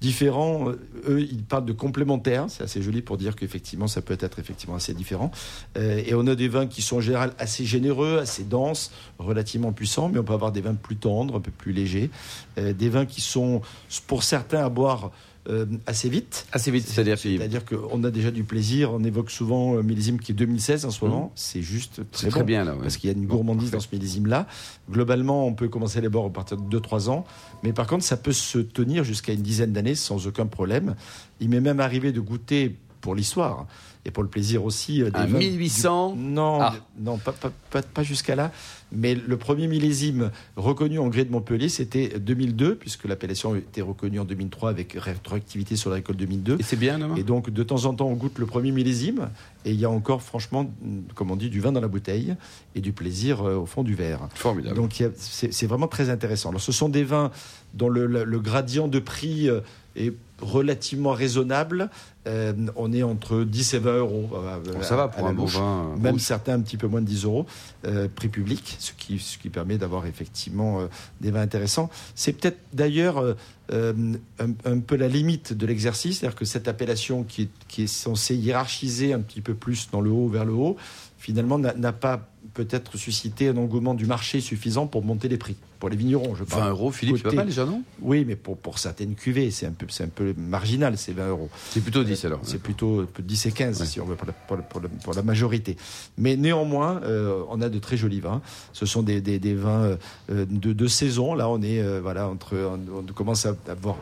différents. 0.00 0.70
Eux, 1.08 1.20
ils 1.20 1.42
parlent 1.42 1.64
de 1.64 1.72
complémentaires. 1.72 2.46
C'est 2.48 2.62
assez 2.62 2.82
joli 2.82 3.02
pour 3.02 3.16
dire 3.16 3.34
qu'effectivement, 3.36 3.88
ça 3.88 4.00
peut 4.00 4.16
être 4.20 4.38
effectivement 4.38 4.76
assez 4.76 4.94
différent. 4.94 5.30
Euh, 5.76 6.02
et 6.06 6.14
on 6.14 6.26
a 6.26 6.34
des 6.34 6.48
vins 6.48 6.66
qui 6.66 6.82
sont 6.82 6.96
en 6.96 7.00
général 7.00 7.32
assez 7.38 7.64
généreux, 7.64 8.18
assez 8.18 8.44
denses, 8.44 8.92
relativement 9.18 9.72
puissants, 9.72 10.08
mais 10.08 10.18
on 10.18 10.24
peut 10.24 10.34
avoir 10.34 10.52
des 10.52 10.60
vins 10.60 10.74
plus 10.74 10.96
tendres, 10.96 11.36
un 11.36 11.40
peu 11.40 11.50
plus 11.50 11.72
légers. 11.72 12.10
Euh, 12.58 12.72
des 12.72 12.88
vins 12.88 13.06
qui 13.06 13.20
sont, 13.20 13.60
pour 14.06 14.22
certains, 14.22 14.64
à 14.64 14.68
boire 14.68 15.10
euh, 15.48 15.66
assez 15.86 16.08
vite. 16.08 16.46
Assez 16.52 16.70
vite, 16.70 16.86
c'est-à-dire 16.86 17.18
C'est-à-dire 17.18 17.64
qu'on 17.64 18.04
a 18.04 18.10
déjà 18.10 18.30
du 18.30 18.44
plaisir. 18.44 18.92
On 18.92 19.02
évoque 19.02 19.30
souvent 19.30 19.78
un 19.78 19.82
millésime 19.82 20.18
qui 20.18 20.32
est 20.32 20.34
2016 20.34 20.84
en 20.84 20.90
ce 20.90 21.04
moment. 21.04 21.26
Mmh. 21.26 21.30
C'est 21.34 21.62
juste 21.62 22.02
très, 22.10 22.28
très 22.28 22.44
bien 22.44 22.64
là. 22.64 22.74
Parce 22.80 22.96
qu'il 22.96 23.10
y 23.10 23.12
a 23.12 23.16
une 23.16 23.26
gourmandise 23.26 23.70
dans 23.70 23.80
ce 23.80 23.88
millésime-là. 23.92 24.46
Globalement, 24.90 25.46
on 25.46 25.54
peut 25.54 25.68
commencer 25.68 26.00
les 26.00 26.08
bords 26.08 26.26
à 26.26 26.30
partir 26.30 26.58
de 26.58 26.78
2-3 26.78 27.08
ans. 27.08 27.24
Mais 27.62 27.72
par 27.72 27.86
contre, 27.86 28.04
ça 28.04 28.16
peut 28.16 28.32
se 28.32 28.58
tenir 28.58 29.04
jusqu'à 29.04 29.32
une 29.32 29.42
dizaine 29.42 29.72
d'années 29.72 29.94
sans 29.94 30.26
aucun 30.26 30.46
problème. 30.46 30.94
Il 31.40 31.48
m'est 31.48 31.60
même 31.60 31.80
arrivé 31.80 32.12
de 32.12 32.20
goûter 32.20 32.76
pour 33.00 33.14
l'histoire 33.14 33.66
et 34.08 34.10
pour 34.10 34.22
le 34.22 34.28
plaisir 34.28 34.64
aussi. 34.64 35.02
Euh, 35.02 35.10
des 35.10 35.26
1800 35.26 36.16
Non, 36.16 36.58
ah. 36.62 36.74
non 36.98 37.18
pas, 37.18 37.32
pas, 37.32 37.82
pas, 37.82 38.02
jusqu'à 38.02 38.34
là. 38.34 38.50
Mais 38.90 39.14
le 39.14 39.36
premier 39.36 39.68
millésime 39.68 40.30
reconnu 40.56 40.98
en 40.98 41.08
gré 41.08 41.26
de 41.26 41.30
Montpellier, 41.30 41.68
c'était 41.68 42.18
2002, 42.18 42.74
puisque 42.74 43.04
l'appellation 43.04 43.52
a 43.52 43.58
été 43.58 43.82
reconnue 43.82 44.18
en 44.18 44.24
2003 44.24 44.70
avec 44.70 44.94
rétroactivité 44.94 45.76
sur 45.76 45.90
la 45.90 45.96
récolte 45.96 46.18
2002. 46.18 46.56
Et 46.58 46.62
c'est 46.62 46.76
bien, 46.76 46.96
non 46.96 47.14
Et 47.16 47.22
donc, 47.22 47.50
de 47.50 47.62
temps 47.62 47.84
en 47.84 47.92
temps, 47.92 48.06
on 48.06 48.14
goûte 48.14 48.38
le 48.38 48.46
premier 48.46 48.72
millésime, 48.72 49.28
et 49.66 49.72
il 49.72 49.78
y 49.78 49.84
a 49.84 49.90
encore, 49.90 50.22
franchement, 50.22 50.72
comme 51.14 51.30
on 51.30 51.36
dit, 51.36 51.50
du 51.50 51.60
vin 51.60 51.72
dans 51.72 51.82
la 51.82 51.88
bouteille 51.88 52.34
et 52.74 52.80
du 52.80 52.92
plaisir 52.94 53.42
euh, 53.42 53.56
au 53.56 53.66
fond 53.66 53.82
du 53.82 53.94
verre. 53.94 54.26
Formidable. 54.34 54.74
Donc, 54.74 55.04
c'est 55.16 55.66
vraiment 55.66 55.88
très 55.88 56.08
intéressant. 56.08 56.48
Alors, 56.48 56.62
ce 56.62 56.72
sont 56.72 56.88
des 56.88 57.04
vins 57.04 57.30
dont 57.74 57.90
le, 57.90 58.06
le 58.06 58.40
gradient 58.40 58.88
de 58.88 58.98
prix 59.00 59.50
euh, 59.50 59.60
est 59.98 60.14
relativement 60.40 61.12
raisonnable. 61.12 61.90
Euh, 62.26 62.52
on 62.76 62.92
est 62.92 63.02
entre 63.02 63.42
10 63.42 63.74
et 63.74 63.78
20 63.78 63.98
euros. 63.98 64.30
Euh, 64.34 64.82
ça 64.82 64.96
va 64.96 65.08
pour 65.08 65.26
un 65.26 65.32
bon 65.32 65.46
vin. 65.46 65.94
Même 65.98 66.18
certains 66.18 66.54
un 66.54 66.60
petit 66.60 66.76
peu 66.76 66.86
moins 66.86 67.00
de 67.00 67.06
10 67.06 67.24
euros, 67.24 67.46
euh, 67.86 68.08
prix 68.14 68.28
public, 68.28 68.76
ce 68.78 68.92
qui, 68.92 69.18
ce 69.18 69.38
qui 69.38 69.48
permet 69.48 69.78
d'avoir 69.78 70.06
effectivement 70.06 70.80
des 71.20 71.30
vins 71.30 71.40
intéressants. 71.40 71.90
C'est 72.14 72.32
peut-être 72.32 72.58
d'ailleurs 72.72 73.36
un, 73.70 74.78
peu 74.86 74.96
la 74.96 75.08
limite 75.08 75.52
de 75.52 75.66
l'exercice, 75.66 76.18
c'est-à-dire 76.18 76.38
que 76.38 76.44
cette 76.44 76.68
appellation 76.68 77.24
qui 77.24 77.42
est, 77.42 77.50
qui 77.66 77.82
est 77.84 77.88
censée 77.88 78.36
hiérarchiser 78.36 79.12
un 79.12 79.20
petit 79.20 79.40
peu 79.40 79.54
plus 79.54 79.90
dans 79.90 80.00
le 80.00 80.10
haut 80.10 80.28
vers 80.28 80.44
le 80.44 80.52
haut, 80.52 80.76
finalement 81.18 81.58
n'a 81.58 81.92
pas 81.92 82.28
peut-être 82.54 82.96
susciter 82.96 83.48
un 83.48 83.56
engouement 83.56 83.94
du 83.94 84.06
marché 84.06 84.40
suffisant 84.40 84.86
pour 84.86 85.04
monter 85.04 85.28
les 85.28 85.38
prix. 85.38 85.56
Pour 85.78 85.90
les 85.90 85.96
vignerons, 85.96 86.34
je 86.34 86.42
parle. 86.42 86.62
20 86.62 86.70
euros, 86.70 86.90
Philippe, 86.90 87.18
c'est 87.18 87.22
pas 87.22 87.32
mal 87.32 87.46
déjà, 87.46 87.64
non? 87.64 87.84
Oui, 88.00 88.24
mais 88.26 88.34
pour, 88.34 88.56
pour 88.56 88.80
certaines 88.80 89.14
cuvées, 89.14 89.52
c'est 89.52 89.66
un, 89.66 89.70
peu, 89.70 89.86
un 90.00 90.08
peu 90.08 90.34
marginal, 90.36 90.98
ces 90.98 91.12
20 91.12 91.28
euros. 91.28 91.48
C'est 91.70 91.80
plutôt 91.80 92.02
10 92.02 92.24
alors 92.24 92.40
C'est 92.42 92.60
plutôt 92.60 93.06
10 93.16 93.46
et 93.46 93.52
15, 93.52 93.84
si 93.84 94.00
on 94.00 94.04
veut, 94.04 94.16
pour 94.16 94.26
la, 94.56 94.62
pour, 94.62 95.14
la, 95.14 95.22
majorité. 95.22 95.76
Mais 96.16 96.36
néanmoins, 96.36 97.00
euh, 97.04 97.44
on 97.48 97.60
a 97.60 97.68
de 97.68 97.78
très 97.78 97.96
jolis 97.96 98.18
vins. 98.18 98.42
Ce 98.72 98.86
sont 98.86 99.04
des, 99.04 99.20
des, 99.20 99.38
des 99.38 99.54
vins 99.54 99.96
euh, 100.30 100.46
de, 100.50 100.72
de, 100.72 100.86
saison. 100.88 101.34
Là, 101.34 101.48
on 101.48 101.62
est, 101.62 101.80
euh, 101.80 102.00
voilà, 102.02 102.28
entre, 102.28 102.56
on, 102.56 103.12
commence 103.12 103.46
à 103.46 103.54
avoir, 103.68 103.98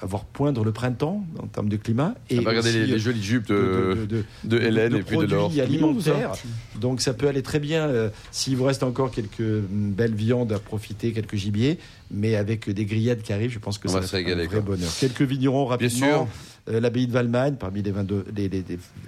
à 0.00 0.06
voir 0.06 0.24
poindre 0.24 0.64
le 0.64 0.72
printemps 0.72 1.26
en 1.42 1.46
termes 1.46 1.68
de 1.68 1.76
climat. 1.76 2.14
Et 2.30 2.38
ah 2.38 2.42
bah, 2.42 2.50
regardez 2.50 2.86
les, 2.86 2.98
jolies 2.98 3.22
jupes 3.22 3.48
de, 3.48 4.06
de, 4.08 4.24
de 4.44 4.58
Hélène 4.58 4.94
et 4.94 5.02
puis 5.02 5.18
de 5.18 5.26
l'or. 5.26 5.52
alimentaires. 5.60 6.32
Donc 6.80 7.02
ça 7.02 7.12
peut 7.12 7.28
aller 7.28 7.42
très 7.42 7.60
bien 7.60 7.71
euh, 7.80 8.08
s'il 8.30 8.56
vous 8.56 8.64
reste 8.64 8.82
encore 8.82 9.10
quelques 9.10 9.40
mm, 9.40 9.90
belles 9.92 10.14
viandes 10.14 10.52
à 10.52 10.58
profiter, 10.58 11.12
quelques 11.12 11.36
gibiers, 11.36 11.78
mais 12.10 12.36
avec 12.36 12.68
des 12.68 12.84
grillades 12.84 13.22
qui 13.22 13.32
arrivent, 13.32 13.52
je 13.52 13.58
pense 13.58 13.78
que 13.78 13.88
ça 13.88 14.00
va 14.00 14.20
être 14.20 14.28
un 14.28 14.44
vrai 14.44 14.60
bonheur. 14.60 14.90
Quelques 14.98 15.22
vignerons 15.22 15.66
rapidement. 15.66 16.22
Euh, 16.22 16.24
l'abbaye 16.66 17.06
de 17.06 17.12
Valmagne, 17.12 17.56
parmi 17.58 17.82
les, 17.82 18.48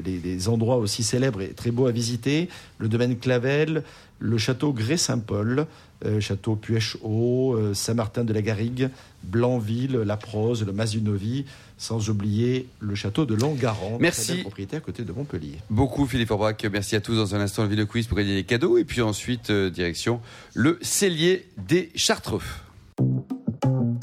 les, 0.04 0.48
endroits 0.48 0.76
aussi 0.76 1.02
célèbres 1.02 1.40
et 1.40 1.50
très 1.50 1.70
beaux 1.70 1.86
à 1.86 1.92
visiter, 1.92 2.48
le 2.78 2.88
domaine 2.88 3.16
Clavel, 3.16 3.84
le 4.18 4.38
château 4.38 4.72
Grès-Saint-Paul, 4.72 5.66
euh, 6.04 6.20
château 6.20 6.56
Puech-Haut, 6.56 7.74
Saint-Martin 7.74 8.24
de 8.24 8.32
la 8.32 8.42
Garrigue, 8.42 8.90
Blanville, 9.22 9.92
La 9.92 10.16
Prose, 10.16 10.64
le 10.64 10.72
Mazunovi, 10.72 11.44
sans 11.78 12.08
oublier 12.08 12.68
le 12.80 12.94
château 12.94 13.26
de 13.26 13.34
Longaran, 13.34 13.98
Merci. 14.00 14.38
propriété 14.38 14.76
à 14.76 14.80
côté 14.80 15.02
de 15.02 15.12
Montpellier. 15.12 15.58
Beaucoup 15.70 16.06
Philippe 16.06 16.30
Orbach, 16.30 16.56
merci 16.70 16.96
à 16.96 17.00
tous. 17.00 17.16
Dans 17.16 17.34
un 17.34 17.40
instant, 17.40 17.62
le 17.62 17.68
vidéo 17.68 17.86
quiz 17.86 18.06
pour 18.06 18.16
gagner 18.16 18.34
des 18.34 18.44
cadeaux. 18.44 18.78
Et 18.78 18.84
puis 18.84 19.02
ensuite, 19.02 19.50
euh, 19.50 19.70
direction 19.70 20.20
le 20.54 20.78
cellier 20.82 21.46
des 21.56 21.90
Chartreux. 21.94 22.40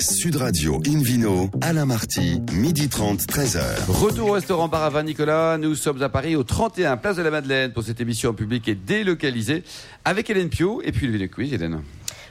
Sud 0.02 0.38
Radio 0.38 0.82
Invino, 0.88 1.52
Alain 1.62 1.86
Marty, 1.86 2.42
midi 2.54 2.90
30, 2.90 3.20
13h. 3.22 3.62
Retour 3.88 4.30
au 4.30 4.32
restaurant 4.32 4.68
Baravin 4.68 5.04
Nicolas. 5.04 5.60
Nous 5.60 5.76
sommes 5.76 6.02
à 6.02 6.10
Paris 6.10 6.36
au 6.36 6.44
31 6.44 6.98
Place 6.98 7.18
de 7.18 7.22
la 7.22 7.30
Madeleine 7.30 7.72
pour 7.72 7.84
cette 7.84 8.02
émission 8.02 8.32
en 8.32 8.34
public 8.34 8.68
et 8.68 8.74
délocalisée 8.74 9.64
avec 10.04 10.28
Hélène 10.32 10.50
Pio 10.50 10.82
et 10.84 10.92
puis 10.92 11.06
le 11.06 11.28
quiz, 11.28 11.54
Hélène. 11.54 11.84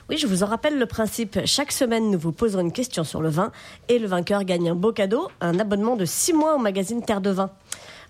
Oui, 0.09 0.17
je 0.17 0.27
vous 0.27 0.43
en 0.43 0.47
rappelle 0.47 0.77
le 0.77 0.85
principe. 0.85 1.39
Chaque 1.45 1.71
semaine, 1.71 2.11
nous 2.11 2.19
vous 2.19 2.33
poserons 2.33 2.59
une 2.59 2.73
question 2.73 3.05
sur 3.05 3.21
le 3.21 3.29
vin 3.29 3.53
et 3.87 3.99
le 3.99 4.07
vainqueur 4.07 4.43
gagne 4.43 4.71
un 4.71 4.75
beau 4.75 4.91
cadeau, 4.91 5.29
un 5.39 5.57
abonnement 5.57 5.95
de 5.95 6.03
6 6.03 6.33
mois 6.33 6.55
au 6.55 6.59
magazine 6.59 7.01
Terre 7.01 7.21
de 7.21 7.29
Vin. 7.29 7.51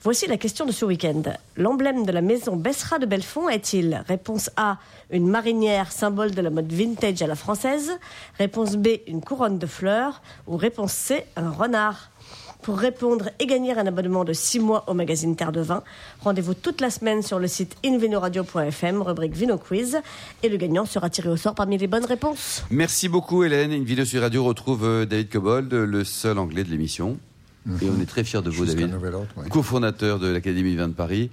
Voici 0.03 0.25
la 0.25 0.37
question 0.37 0.65
de 0.65 0.71
ce 0.71 0.83
week-end. 0.83 1.21
L'emblème 1.57 2.07
de 2.07 2.11
la 2.11 2.21
maison 2.21 2.55
Bessera 2.55 2.97
de 2.97 3.05
Belfond 3.05 3.49
est-il? 3.49 4.03
Réponse 4.07 4.49
A, 4.57 4.79
une 5.11 5.27
marinière, 5.27 5.91
symbole 5.91 6.31
de 6.31 6.41
la 6.41 6.49
mode 6.49 6.73
vintage 6.73 7.21
à 7.21 7.27
la 7.27 7.35
française. 7.35 7.91
Réponse 8.39 8.77
B, 8.77 8.87
une 9.05 9.21
couronne 9.21 9.59
de 9.59 9.67
fleurs. 9.67 10.23
Ou 10.47 10.57
réponse 10.57 10.93
C, 10.93 11.23
un 11.35 11.51
renard. 11.51 12.09
Pour 12.63 12.79
répondre 12.79 13.29
et 13.37 13.45
gagner 13.45 13.77
un 13.77 13.85
abonnement 13.85 14.23
de 14.23 14.33
6 14.33 14.59
mois 14.59 14.85
au 14.89 14.95
magazine 14.95 15.35
Terre 15.35 15.51
de 15.51 15.61
Vin, 15.61 15.83
rendez-vous 16.21 16.55
toute 16.55 16.81
la 16.81 16.89
semaine 16.89 17.21
sur 17.21 17.37
le 17.37 17.47
site 17.47 17.75
invinoradio.fm, 17.85 19.03
rubrique 19.03 19.33
Vino 19.33 19.59
Quiz, 19.59 19.99
et 20.41 20.49
le 20.49 20.57
gagnant 20.57 20.85
sera 20.85 21.11
tiré 21.11 21.29
au 21.29 21.37
sort 21.37 21.53
parmi 21.53 21.77
les 21.77 21.87
bonnes 21.87 22.05
réponses. 22.05 22.63
Merci 22.71 23.07
beaucoup 23.07 23.43
Hélène. 23.43 23.71
Une 23.71 23.83
vidéo 23.83 24.05
sur 24.05 24.21
radio 24.21 24.43
retrouve 24.43 24.83
euh, 24.83 25.05
David 25.05 25.29
Cobold, 25.29 25.71
le 25.71 26.03
seul 26.03 26.39
anglais 26.39 26.63
de 26.63 26.69
l'émission. 26.69 27.19
Et 27.81 27.85
on 27.95 28.01
est 28.01 28.07
très 28.07 28.23
fiers 28.23 28.41
de 28.41 28.49
vous, 28.49 28.65
David, 28.65 28.91
cofondateur 29.49 30.19
de 30.19 30.27
l'Académie 30.27 30.75
Vin 30.75 30.87
de 30.87 30.93
Paris, 30.93 31.29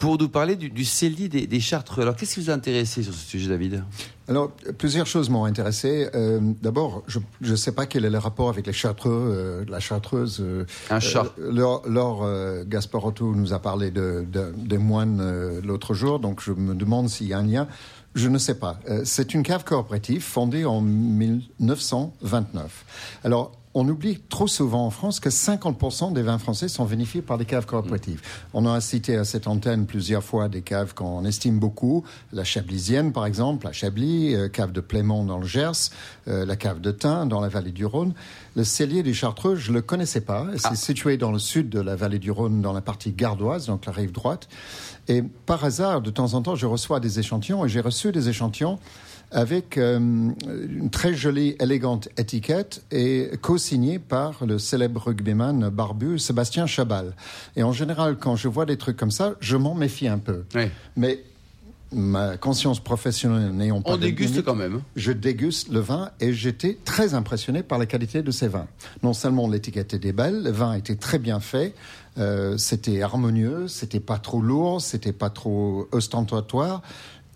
pour 0.00 0.18
nous 0.18 0.28
parler 0.28 0.56
du, 0.56 0.70
du 0.70 0.84
des, 1.28 1.46
des, 1.46 1.60
Chartreux. 1.60 2.02
Alors, 2.02 2.16
qu'est-ce 2.16 2.34
qui 2.34 2.40
vous 2.40 2.50
a 2.50 2.52
intéressé 2.52 3.04
sur 3.04 3.14
ce 3.14 3.24
sujet, 3.24 3.48
David? 3.48 3.84
Alors, 4.28 4.50
plusieurs 4.76 5.06
choses 5.06 5.30
m'ont 5.30 5.44
intéressé. 5.44 6.08
Euh, 6.14 6.40
D'abord, 6.62 7.04
je 7.06 7.20
ne 7.40 7.56
sais 7.56 7.70
pas 7.70 7.86
quel 7.86 8.04
est 8.04 8.10
le 8.10 8.18
rapport 8.18 8.48
avec 8.48 8.66
les 8.66 8.72
Chartreux, 8.72 9.12
euh, 9.12 9.64
la 9.68 9.78
Chartreuse. 9.78 10.38
Euh, 10.40 10.64
Un 10.90 10.98
chat. 10.98 11.32
Euh, 11.38 11.78
Laure, 11.86 12.28
Gasparotto 12.66 13.34
nous 13.34 13.52
a 13.52 13.60
parlé 13.60 13.92
de, 13.92 14.26
de, 14.30 14.52
des 14.56 14.78
moines 14.78 15.60
l'autre 15.64 15.94
jour, 15.94 16.18
donc 16.18 16.42
je 16.42 16.50
me 16.52 16.74
demande 16.74 17.08
s'il 17.08 17.28
y 17.28 17.34
a 17.34 17.38
un 17.38 17.46
lien. 17.46 17.68
Je 18.14 18.28
ne 18.28 18.38
sais 18.38 18.54
pas. 18.54 18.80
C'est 19.04 19.32
une 19.32 19.44
cave 19.44 19.64
coopérative 19.64 20.22
fondée 20.22 20.64
en 20.64 20.80
1929. 20.80 23.20
Alors, 23.22 23.52
on 23.78 23.88
oublie 23.88 24.18
trop 24.28 24.48
souvent 24.48 24.86
en 24.86 24.90
France 24.90 25.20
que 25.20 25.28
50% 25.28 26.12
des 26.12 26.22
vins 26.22 26.38
français 26.38 26.66
sont 26.66 26.84
vinifiés 26.84 27.22
par 27.22 27.38
des 27.38 27.44
caves 27.44 27.64
coopératives. 27.64 28.20
On 28.52 28.66
a 28.66 28.80
cité 28.80 29.16
à 29.16 29.24
cette 29.24 29.46
antenne 29.46 29.86
plusieurs 29.86 30.24
fois 30.24 30.48
des 30.48 30.62
caves 30.62 30.94
qu'on 30.94 31.24
estime 31.24 31.60
beaucoup, 31.60 32.02
la 32.32 32.42
Chablisienne 32.42 33.12
par 33.12 33.24
exemple, 33.24 33.66
la 33.66 33.72
Chablis, 33.72 34.34
euh, 34.34 34.48
cave 34.48 34.72
de 34.72 34.80
Plémont 34.80 35.24
dans 35.24 35.38
le 35.38 35.46
Gers, 35.46 35.90
euh, 36.26 36.44
la 36.44 36.56
cave 36.56 36.80
de 36.80 36.90
Tain 36.90 37.26
dans 37.26 37.40
la 37.40 37.48
vallée 37.48 37.70
du 37.70 37.86
Rhône. 37.86 38.14
Le 38.56 38.64
cellier 38.64 39.04
du 39.04 39.14
Chartreux, 39.14 39.54
je 39.54 39.70
le 39.70 39.80
connaissais 39.80 40.22
pas. 40.22 40.46
C'est 40.56 40.68
ah. 40.72 40.74
situé 40.74 41.16
dans 41.16 41.30
le 41.30 41.38
sud 41.38 41.68
de 41.68 41.80
la 41.80 41.94
vallée 41.94 42.18
du 42.18 42.32
Rhône, 42.32 42.60
dans 42.60 42.72
la 42.72 42.80
partie 42.80 43.12
gardoise, 43.12 43.66
donc 43.66 43.86
la 43.86 43.92
rive 43.92 44.10
droite. 44.10 44.48
Et 45.06 45.22
par 45.22 45.64
hasard, 45.64 46.02
de 46.02 46.10
temps 46.10 46.34
en 46.34 46.42
temps, 46.42 46.56
je 46.56 46.66
reçois 46.66 46.98
des 46.98 47.20
échantillons 47.20 47.64
et 47.64 47.68
j'ai 47.68 47.80
reçu 47.80 48.10
des 48.10 48.28
échantillons 48.28 48.80
avec 49.30 49.78
euh, 49.78 49.98
une 49.98 50.90
très 50.90 51.14
jolie, 51.14 51.56
élégante 51.60 52.08
étiquette 52.16 52.82
et 52.90 53.30
co-signée 53.40 53.98
par 53.98 54.44
le 54.44 54.58
célèbre 54.58 55.02
rugbyman 55.06 55.68
barbu 55.70 56.18
Sébastien 56.18 56.66
Chabal. 56.66 57.14
Et 57.56 57.62
en 57.62 57.72
général, 57.72 58.16
quand 58.16 58.36
je 58.36 58.48
vois 58.48 58.66
des 58.66 58.76
trucs 58.76 58.96
comme 58.96 59.10
ça, 59.10 59.34
je 59.40 59.56
m'en 59.56 59.74
méfie 59.74 60.08
un 60.08 60.18
peu. 60.18 60.44
Oui. 60.54 60.64
Mais 60.96 61.22
ma 61.92 62.36
conscience 62.36 62.80
professionnelle 62.80 63.52
n'ayant 63.52 63.80
pas 63.80 63.92
On 63.92 63.96
déguste 63.96 64.42
quand 64.42 64.54
même. 64.54 64.82
Je 64.96 65.12
déguste 65.12 65.68
le 65.70 65.80
vin 65.80 66.10
et 66.20 66.32
j'étais 66.32 66.78
très 66.84 67.14
impressionné 67.14 67.62
par 67.62 67.78
la 67.78 67.86
qualité 67.86 68.22
de 68.22 68.30
ces 68.30 68.48
vins. 68.48 68.66
Non 69.02 69.12
seulement 69.12 69.48
l'étiquette 69.48 69.94
était 69.94 70.12
belle, 70.12 70.42
le 70.42 70.50
vin 70.50 70.74
était 70.74 70.96
très 70.96 71.18
bien 71.18 71.40
fait, 71.40 71.74
euh, 72.18 72.58
c'était 72.58 73.02
harmonieux, 73.02 73.68
c'était 73.68 74.00
pas 74.00 74.18
trop 74.18 74.40
lourd, 74.40 74.80
c'était 74.80 75.12
pas 75.12 75.30
trop 75.30 75.88
ostentatoire. 75.92 76.82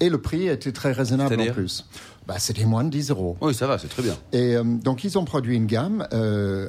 Et 0.02 0.08
le 0.08 0.20
prix 0.20 0.48
était 0.48 0.72
très 0.72 0.90
raisonnable 0.90 1.40
en 1.40 1.52
plus. 1.52 1.84
Bah, 2.26 2.36
c'était 2.38 2.64
moins 2.64 2.84
de 2.84 2.90
10 2.90 3.10
euros. 3.10 3.36
Oui, 3.40 3.52
ça 3.54 3.66
va, 3.66 3.78
c'est 3.78 3.88
très 3.88 4.02
bien. 4.02 4.14
Et 4.32 4.54
euh, 4.56 4.62
donc, 4.62 5.02
ils 5.04 5.18
ont 5.18 5.24
produit 5.24 5.56
une 5.56 5.66
gamme 5.66 6.06
euh, 6.12 6.68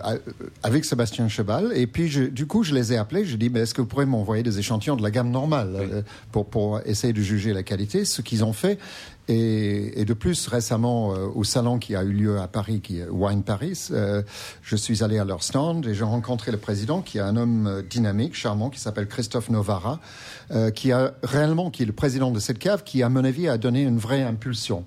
avec 0.64 0.84
Sébastien 0.86 1.28
Cheval. 1.28 1.72
Et 1.76 1.86
puis, 1.88 2.08
je- 2.10 2.24
du 2.24 2.48
coup, 2.48 2.64
je 2.64 2.74
les 2.74 2.92
ai 2.94 2.98
appelés. 2.98 3.24
Je 3.26 3.36
dis, 3.38 3.50
mais 3.50 3.62
est-ce 3.62 3.74
que 3.74 3.82
vous 3.82 3.88
pourrez 3.88 4.06
m'envoyer 4.06 4.42
des 4.44 4.58
échantillons 4.60 4.96
de 4.96 5.04
la 5.04 5.12
gamme 5.12 5.30
normale 5.30 5.74
euh, 5.76 6.02
pour, 6.32 6.48
pour 6.48 6.80
essayer 6.86 7.14
de 7.14 7.22
juger 7.22 7.54
la 7.54 7.62
qualité 7.64 8.04
Ce 8.06 8.22
qu'ils 8.22 8.44
ont 8.44 8.54
fait. 8.54 8.80
Et, 9.30 10.02
et 10.02 10.06
de 10.06 10.14
plus, 10.14 10.48
récemment, 10.48 11.14
euh, 11.14 11.28
au 11.34 11.44
salon 11.46 11.80
qui 11.80 11.96
a 11.96 12.04
eu 12.04 12.12
lieu 12.12 12.40
à 12.42 12.48
Paris, 12.48 12.82
qui 12.82 13.00
est 13.00 13.08
Wine 13.08 13.44
Paris, 13.44 13.88
euh, 13.92 14.22
je 14.64 14.76
suis 14.76 15.02
allé 15.02 15.18
à 15.18 15.24
leur 15.24 15.44
stand 15.44 15.86
et 15.88 15.94
j'ai 15.94 16.04
rencontré 16.04 16.52
le 16.52 16.58
président, 16.58 17.02
qui 17.02 17.20
est 17.20 17.22
un 17.22 17.38
homme 17.38 17.68
euh, 17.68 17.82
dynamique, 17.82 18.36
charmant, 18.36 18.70
qui 18.70 18.82
s'appelle 18.82 19.08
Christophe 19.08 19.50
Novara, 19.50 20.00
euh, 20.52 20.72
qui 20.72 20.92
a 20.92 21.14
réellement, 21.24 21.70
qui 21.72 21.84
est 21.84 21.86
le 21.86 21.94
président 21.94 22.32
de 22.32 22.40
cette 22.40 22.60
cave, 22.60 22.84
qui, 22.84 23.02
à 23.02 23.08
mon 23.08 23.24
avis, 23.24 23.48
a 23.48 23.58
donné 23.58 23.84
une 23.84 23.98
vraie 23.98 24.24
impulsion. 24.24 24.84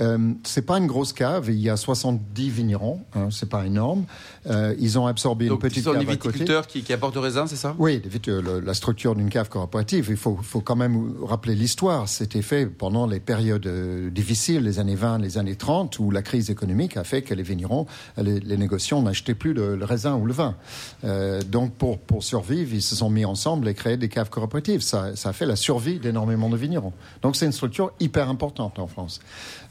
Euh, 0.00 0.32
c'est 0.42 0.66
pas 0.66 0.78
une 0.78 0.86
grosse 0.88 1.12
cave, 1.12 1.46
il 1.50 1.58
y 1.60 1.70
a 1.70 1.76
70 1.76 2.50
vignerons, 2.50 3.00
hein, 3.14 3.28
c'est 3.30 3.48
pas 3.48 3.64
énorme. 3.64 4.04
Euh, 4.48 4.74
ils 4.80 4.98
ont 4.98 5.06
absorbé 5.06 5.46
Donc, 5.46 5.62
une 5.62 5.70
ce 5.70 5.74
petite 5.74 5.84
sont 5.84 5.92
cave 5.92 6.00
à 6.02 6.04
côté. 6.16 6.28
viticulteurs 6.28 6.66
qui, 6.66 6.82
qui 6.82 6.92
apportent 6.92 7.14
le 7.14 7.20
raisin, 7.20 7.46
c'est 7.46 7.54
ça? 7.56 7.76
Oui, 7.78 8.02
euh, 8.28 8.42
le- 8.42 8.60
la 8.60 8.74
structure 8.74 9.14
d'une 9.14 9.28
cave 9.30 9.48
coopérative, 9.48 10.06
il 10.10 10.16
faut, 10.16 10.36
faut 10.42 10.60
quand 10.60 10.74
même 10.76 11.14
rappeler 11.22 11.54
l'histoire. 11.54 12.08
C'était 12.08 12.42
fait 12.42 12.66
pendant 12.66 13.06
les 13.06 13.20
périodes 13.20 13.66
euh, 13.66 14.10
difficiles, 14.10 14.62
les 14.62 14.78
années 14.80 14.96
20, 14.96 15.18
les 15.18 15.38
années 15.38 15.54
30, 15.56 15.98
où 16.00 16.10
la 16.10 16.22
crise 16.22 16.50
économique 16.50 16.96
a 16.96 17.04
fait 17.04 17.22
que 17.22 17.32
les 17.34 17.42
vignerons, 17.44 17.86
les, 18.20 18.40
les 18.40 18.56
négociants 18.56 19.00
n'achetaient 19.02 19.34
plus 19.34 19.52
le, 19.54 19.76
le 19.76 19.84
raisin 19.84 20.16
ou 20.16 20.26
le 20.26 20.32
vin. 20.32 20.56
Euh, 21.04 21.40
donc 21.42 21.72
pour, 21.74 21.98
pour 21.98 22.24
survivre, 22.24 22.74
ils 22.74 22.82
se 22.82 22.96
sont 22.96 23.10
mis 23.10 23.24
ensemble 23.24 23.68
et 23.68 23.74
créé 23.74 23.96
des 23.96 24.08
caves 24.08 24.28
coopératives. 24.30 24.80
Ça, 24.82 25.14
ça 25.14 25.28
a 25.28 25.32
fait 25.32 25.46
la 25.46 25.56
survie 25.56 25.98
d'énormément 26.00 26.48
de 26.50 26.56
vignerons. 26.56 26.92
Donc 27.22 27.36
c'est 27.36 27.46
une 27.46 27.52
structure 27.52 27.92
hyper 28.00 28.28
importante 28.28 28.78
en 28.78 28.86
France. 28.88 29.20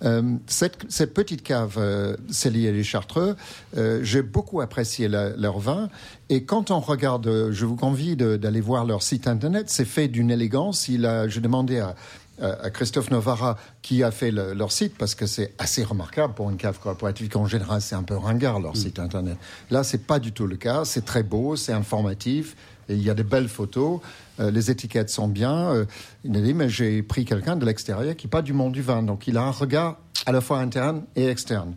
Euh, 0.03 0.12
cette, 0.47 0.77
cette 0.89 1.13
petite 1.13 1.43
cave 1.43 1.75
euh, 1.77 2.15
Célie 2.29 2.65
et 2.67 2.71
les 2.71 2.83
Chartreux, 2.83 3.35
euh, 3.77 3.99
j'ai 4.03 4.21
beaucoup 4.21 4.61
apprécié 4.61 5.07
la- 5.07 5.29
leur 5.35 5.59
vin. 5.59 5.89
Et 6.29 6.43
quand 6.43 6.71
on 6.71 6.79
regarde, 6.79 7.27
euh, 7.27 7.51
je 7.51 7.65
vous 7.65 7.75
convie 7.75 8.15
d'aller 8.15 8.61
voir 8.61 8.85
leur 8.85 9.01
site 9.03 9.27
internet, 9.27 9.65
c'est 9.69 9.85
fait 9.85 10.07
d'une 10.07 10.31
élégance. 10.31 10.87
Il 10.87 11.05
a, 11.05 11.27
j'ai 11.27 11.41
demandé 11.41 11.79
à, 11.79 11.95
à 12.41 12.69
Christophe 12.71 13.11
Novara 13.11 13.57
qui 13.81 14.03
a 14.03 14.09
fait 14.11 14.31
le- 14.31 14.53
leur 14.53 14.71
site 14.71 14.95
parce 14.97 15.13
que 15.15 15.25
c'est 15.27 15.53
assez 15.59 15.83
remarquable 15.83 16.33
pour 16.33 16.49
une 16.49 16.57
cave 16.57 16.79
coopérative 16.79 17.29
qu'en 17.29 17.45
général 17.45 17.79
c'est 17.81 17.95
un 17.95 18.01
peu 18.03 18.17
ringard 18.17 18.59
leur 18.59 18.75
site 18.75 18.97
internet. 18.99 19.37
Là 19.69 19.83
c'est 19.83 20.05
pas 20.07 20.19
du 20.19 20.31
tout 20.31 20.47
le 20.47 20.55
cas, 20.57 20.83
c'est 20.83 21.05
très 21.05 21.21
beau, 21.23 21.55
c'est 21.55 21.73
informatif 21.73 22.55
et 22.89 22.95
il 22.95 23.03
y 23.03 23.09
a 23.09 23.13
de 23.13 23.23
belles 23.23 23.47
photos, 23.47 23.99
euh, 24.39 24.51
les 24.51 24.71
étiquettes 24.71 25.09
sont 25.09 25.27
bien. 25.27 25.71
Euh, 25.71 25.85
il 26.23 26.35
a 26.35 26.41
dit 26.41 26.53
mais 26.53 26.69
j'ai 26.69 27.03
pris 27.03 27.25
quelqu'un 27.25 27.55
de 27.55 27.65
l'extérieur 27.65 28.15
qui 28.15 28.27
n'est 28.27 28.31
pas 28.31 28.41
du 28.41 28.53
monde 28.53 28.73
du 28.73 28.81
vin, 28.81 29.03
donc 29.03 29.27
il 29.27 29.37
a 29.37 29.43
un 29.43 29.51
regard 29.51 29.97
à 30.25 30.31
la 30.31 30.41
fois 30.41 30.59
interne 30.59 31.03
et 31.15 31.27
externe. 31.27 31.75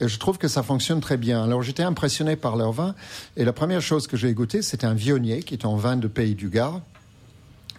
Et 0.00 0.06
je 0.06 0.18
trouve 0.18 0.38
que 0.38 0.46
ça 0.46 0.62
fonctionne 0.62 1.00
très 1.00 1.16
bien. 1.16 1.42
Alors 1.42 1.62
j'étais 1.62 1.82
impressionné 1.82 2.36
par 2.36 2.56
leur 2.56 2.72
vin 2.72 2.94
et 3.36 3.44
la 3.44 3.52
première 3.52 3.82
chose 3.82 4.06
que 4.06 4.16
j'ai 4.16 4.32
goûté 4.34 4.62
c'était 4.62 4.86
un 4.86 4.94
vionnier 4.94 5.42
qui 5.42 5.54
est 5.54 5.64
en 5.64 5.76
vin 5.76 5.96
de 5.96 6.08
Pays 6.08 6.34
du 6.34 6.48
Gard. 6.48 6.80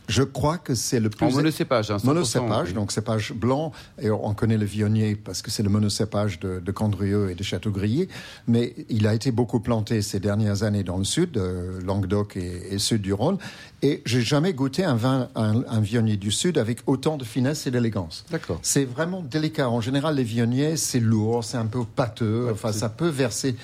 Je 0.10 0.24
crois 0.24 0.58
que 0.58 0.74
c'est 0.74 1.00
le 1.00 1.10
plus 1.10 1.28
En 1.28 1.32
monocépage, 1.32 1.92
hein, 1.92 1.98
100%, 1.98 2.06
monocépage, 2.06 2.68
oui. 2.70 2.74
donc 2.74 2.92
cépage 2.92 3.32
blanc, 3.32 3.72
et 4.02 4.10
on 4.10 4.34
connaît 4.34 4.58
le 4.58 4.66
vionnier 4.66 5.16
parce 5.16 5.42
que 5.42 5.52
c'est 5.52 5.64
le 5.64 5.70
monocépage 5.70 6.40
de, 6.40 6.60
de 6.60 6.72
Condrieu 6.72 7.30
et 7.30 7.36
de 7.36 7.44
Châteaubrié, 7.44 8.10
mais 8.48 8.74
il 8.90 9.06
a 9.06 9.14
été 9.14 9.32
beaucoup 9.32 9.60
planté 9.60 10.02
ces 10.02 10.20
dernières 10.20 10.64
années 10.64 10.84
dans 10.84 10.98
le 10.98 11.04
sud, 11.04 11.38
euh, 11.38 11.80
Languedoc 11.86 12.36
et, 12.36 12.74
et 12.74 12.80
sud 12.80 13.04
du 13.04 13.14
Rhône, 13.14 13.38
et 13.84 14.02
j'ai 14.06 14.22
jamais 14.22 14.54
goûté 14.54 14.84
un 14.84 14.96
vin, 14.96 15.30
un, 15.36 15.64
un 15.68 15.80
vionnier 15.80 16.18
du 16.18 16.32
sud 16.32 16.58
avec 16.58 16.80
autant 16.88 17.16
de 17.16 17.24
finesse 17.24 17.68
et 17.68 17.72
d'élégance. 17.72 18.26
D'accord. 18.32 18.60
C'est 18.64 18.86
vraiment 18.86 19.22
délicat. 19.22 19.70
En 19.70 19.80
général, 19.80 20.16
les 20.16 20.24
vionniers, 20.24 20.76
c'est 20.76 21.00
lourd, 21.00 21.44
c'est 21.44 21.58
un 21.58 21.68
peu 21.68 21.84
pâteux, 21.84 22.50
enfin, 22.52 22.72
ça 22.72 22.90
peut 22.90 23.08
verser. 23.08 23.56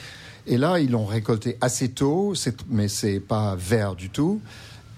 Et 0.47 0.57
là, 0.57 0.79
ils 0.79 0.91
l'ont 0.91 1.05
récolté 1.05 1.57
assez 1.59 1.89
tôt, 1.89 2.33
mais 2.69 2.87
c'est 2.87 3.19
pas 3.19 3.55
vert 3.57 3.95
du 3.95 4.09
tout. 4.09 4.41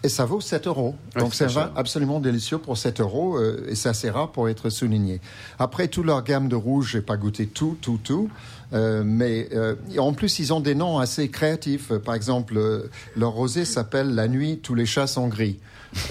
Et 0.03 0.09
ça 0.09 0.25
vaut 0.25 0.39
7 0.39 0.67
euros. 0.67 0.95
Ouais, 1.15 1.21
Donc 1.21 1.33
c'est 1.33 1.45
un 1.45 1.47
vin 1.47 1.71
absolument 1.75 2.19
délicieux 2.19 2.59
pour 2.59 2.77
7 2.77 3.01
euros 3.01 3.37
euh, 3.37 3.65
et 3.67 3.75
c'est 3.75 3.89
assez 3.89 4.09
rare 4.09 4.31
pour 4.31 4.47
être 4.47 4.69
souligné. 4.69 5.19
Après, 5.57 5.87
toute 5.87 6.05
leur 6.05 6.23
gamme 6.23 6.47
de 6.47 6.55
rouge, 6.55 6.91
j'ai 6.91 7.01
pas 7.01 7.17
goûté 7.17 7.47
tout, 7.47 7.77
tout, 7.81 7.99
tout. 8.03 8.29
Euh, 8.73 9.03
mais 9.05 9.47
euh, 9.53 9.75
en 9.97 10.13
plus, 10.13 10.39
ils 10.39 10.53
ont 10.53 10.59
des 10.59 10.75
noms 10.75 10.99
assez 10.99 11.29
créatifs. 11.29 11.91
Par 11.93 12.15
exemple, 12.15 12.57
euh, 12.57 12.89
leur 13.15 13.31
rosé 13.31 13.65
s'appelle 13.65 14.13
La 14.13 14.27
nuit, 14.27 14.59
tous 14.61 14.75
les 14.75 14.85
chats 14.85 15.07
sont 15.07 15.27
gris. 15.27 15.59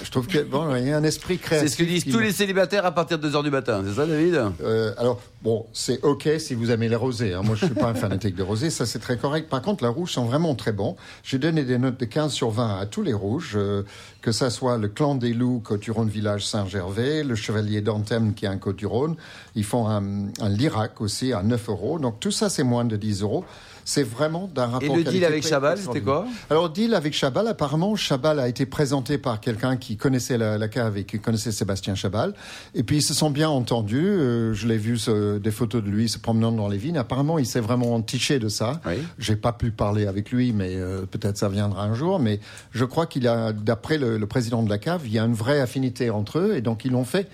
Je 0.02 0.10
trouve 0.10 0.26
qu'il 0.26 0.44
bon, 0.44 0.74
y 0.76 0.90
a 0.90 0.96
un 0.96 1.02
esprit 1.04 1.38
créatif. 1.38 1.68
C'est 1.68 1.74
ce 1.74 1.78
que 1.78 1.86
disent 1.88 2.04
tous 2.04 2.18
les 2.18 2.32
célibataires 2.32 2.86
à 2.86 2.92
partir 2.92 3.18
de 3.18 3.28
2h 3.28 3.42
du 3.44 3.50
matin, 3.50 3.82
c'est 3.86 3.94
ça 3.94 4.06
David? 4.06 4.40
Euh, 4.62 4.94
alors, 4.96 5.20
bon, 5.42 5.66
c'est 5.72 6.02
OK 6.02 6.28
si 6.38 6.54
vous 6.54 6.70
aimez 6.70 6.88
les 6.88 6.96
rosés. 6.96 7.34
hein. 7.34 7.42
Moi, 7.44 7.54
je 7.56 7.66
suis 7.66 7.74
pas 7.74 7.86
un 7.88 7.94
fanatique 7.94 8.34
de 8.34 8.42
rosés, 8.42 8.70
ça 8.70 8.86
c'est 8.86 8.98
très 8.98 9.16
correct. 9.18 9.48
Par 9.48 9.62
contre, 9.62 9.84
la 9.84 9.90
rouge 9.90 10.12
sont 10.12 10.24
vraiment 10.24 10.54
très 10.54 10.72
bons. 10.72 10.96
J'ai 11.22 11.38
donné 11.38 11.62
des 11.64 11.78
notes 11.78 12.00
de 12.00 12.04
15 12.06 12.32
sur 12.32 12.50
20 12.50 12.78
à 12.80 12.86
tous 12.86 13.02
les 13.02 13.12
rouges, 13.12 13.52
euh, 13.56 13.82
que 14.22 14.32
ça 14.32 14.50
soit 14.50 14.78
le 14.78 14.88
clan 14.88 15.14
des 15.14 15.32
loups, 15.34 15.60
Côte-du-Rhône 15.64 16.08
Village 16.08 16.46
Saint-Gervais, 16.46 17.22
le 17.22 17.34
chevalier 17.34 17.80
d'Anthem 17.82 18.34
qui 18.34 18.44
est 18.46 18.48
un 18.48 18.58
Côte-du-Rhône. 18.58 19.16
Ils 19.54 19.64
font 19.64 19.88
un, 19.88 20.28
un 20.40 20.48
Lirac 20.48 21.00
aussi 21.00 21.32
à 21.32 21.42
9 21.42 21.68
euros. 21.68 21.98
Donc 21.98 22.18
tout 22.20 22.30
ça, 22.32 22.48
c'est 22.48 22.64
moins 22.64 22.84
de 22.84 22.96
10 22.96 23.22
euros. 23.22 23.44
C'est 23.88 24.02
vraiment 24.02 24.50
d'un 24.52 24.66
rapport 24.66 24.82
Et 24.96 25.04
le 25.04 25.04
deal 25.04 25.24
avec 25.24 25.46
Chabal, 25.46 25.78
c'était 25.78 26.00
quoi 26.00 26.26
Alors, 26.50 26.70
deal 26.70 26.92
avec 26.92 27.14
Chabal, 27.14 27.46
apparemment, 27.46 27.94
Chabal 27.94 28.40
a 28.40 28.48
été 28.48 28.66
présenté 28.66 29.16
par 29.16 29.40
quelqu'un 29.40 29.76
qui 29.76 29.96
connaissait 29.96 30.36
la, 30.38 30.58
la 30.58 30.66
cave 30.66 30.96
et 30.98 31.04
qui 31.04 31.20
connaissait 31.20 31.52
Sébastien 31.52 31.94
Chabal. 31.94 32.34
Et 32.74 32.82
puis, 32.82 32.96
ils 32.96 33.02
se 33.02 33.14
sont 33.14 33.30
bien 33.30 33.48
entendus. 33.48 34.04
Euh, 34.08 34.52
je 34.54 34.66
l'ai 34.66 34.76
vu 34.76 34.98
ce- 34.98 35.38
des 35.38 35.52
photos 35.52 35.84
de 35.84 35.88
lui 35.88 36.08
se 36.08 36.18
promenant 36.18 36.50
dans 36.50 36.66
les 36.66 36.78
vignes. 36.78 36.98
Apparemment, 36.98 37.38
il 37.38 37.46
s'est 37.46 37.60
vraiment 37.60 37.94
entiché 37.94 38.40
de 38.40 38.48
ça. 38.48 38.80
Oui. 38.86 38.94
J'ai 39.20 39.36
pas 39.36 39.52
pu 39.52 39.70
parler 39.70 40.08
avec 40.08 40.32
lui, 40.32 40.52
mais 40.52 40.74
euh, 40.74 41.06
peut-être 41.08 41.38
ça 41.38 41.48
viendra 41.48 41.84
un 41.84 41.94
jour. 41.94 42.18
Mais 42.18 42.40
je 42.72 42.84
crois 42.84 43.06
qu'il 43.06 43.28
a, 43.28 43.52
d'après 43.52 43.98
le, 43.98 44.18
le 44.18 44.26
président 44.26 44.64
de 44.64 44.68
la 44.68 44.78
cave, 44.78 45.02
il 45.06 45.12
y 45.12 45.18
a 45.20 45.24
une 45.24 45.34
vraie 45.34 45.60
affinité 45.60 46.10
entre 46.10 46.40
eux. 46.40 46.56
Et 46.56 46.60
donc, 46.60 46.84
ils 46.84 46.90
l'ont 46.90 47.04
fait 47.04 47.28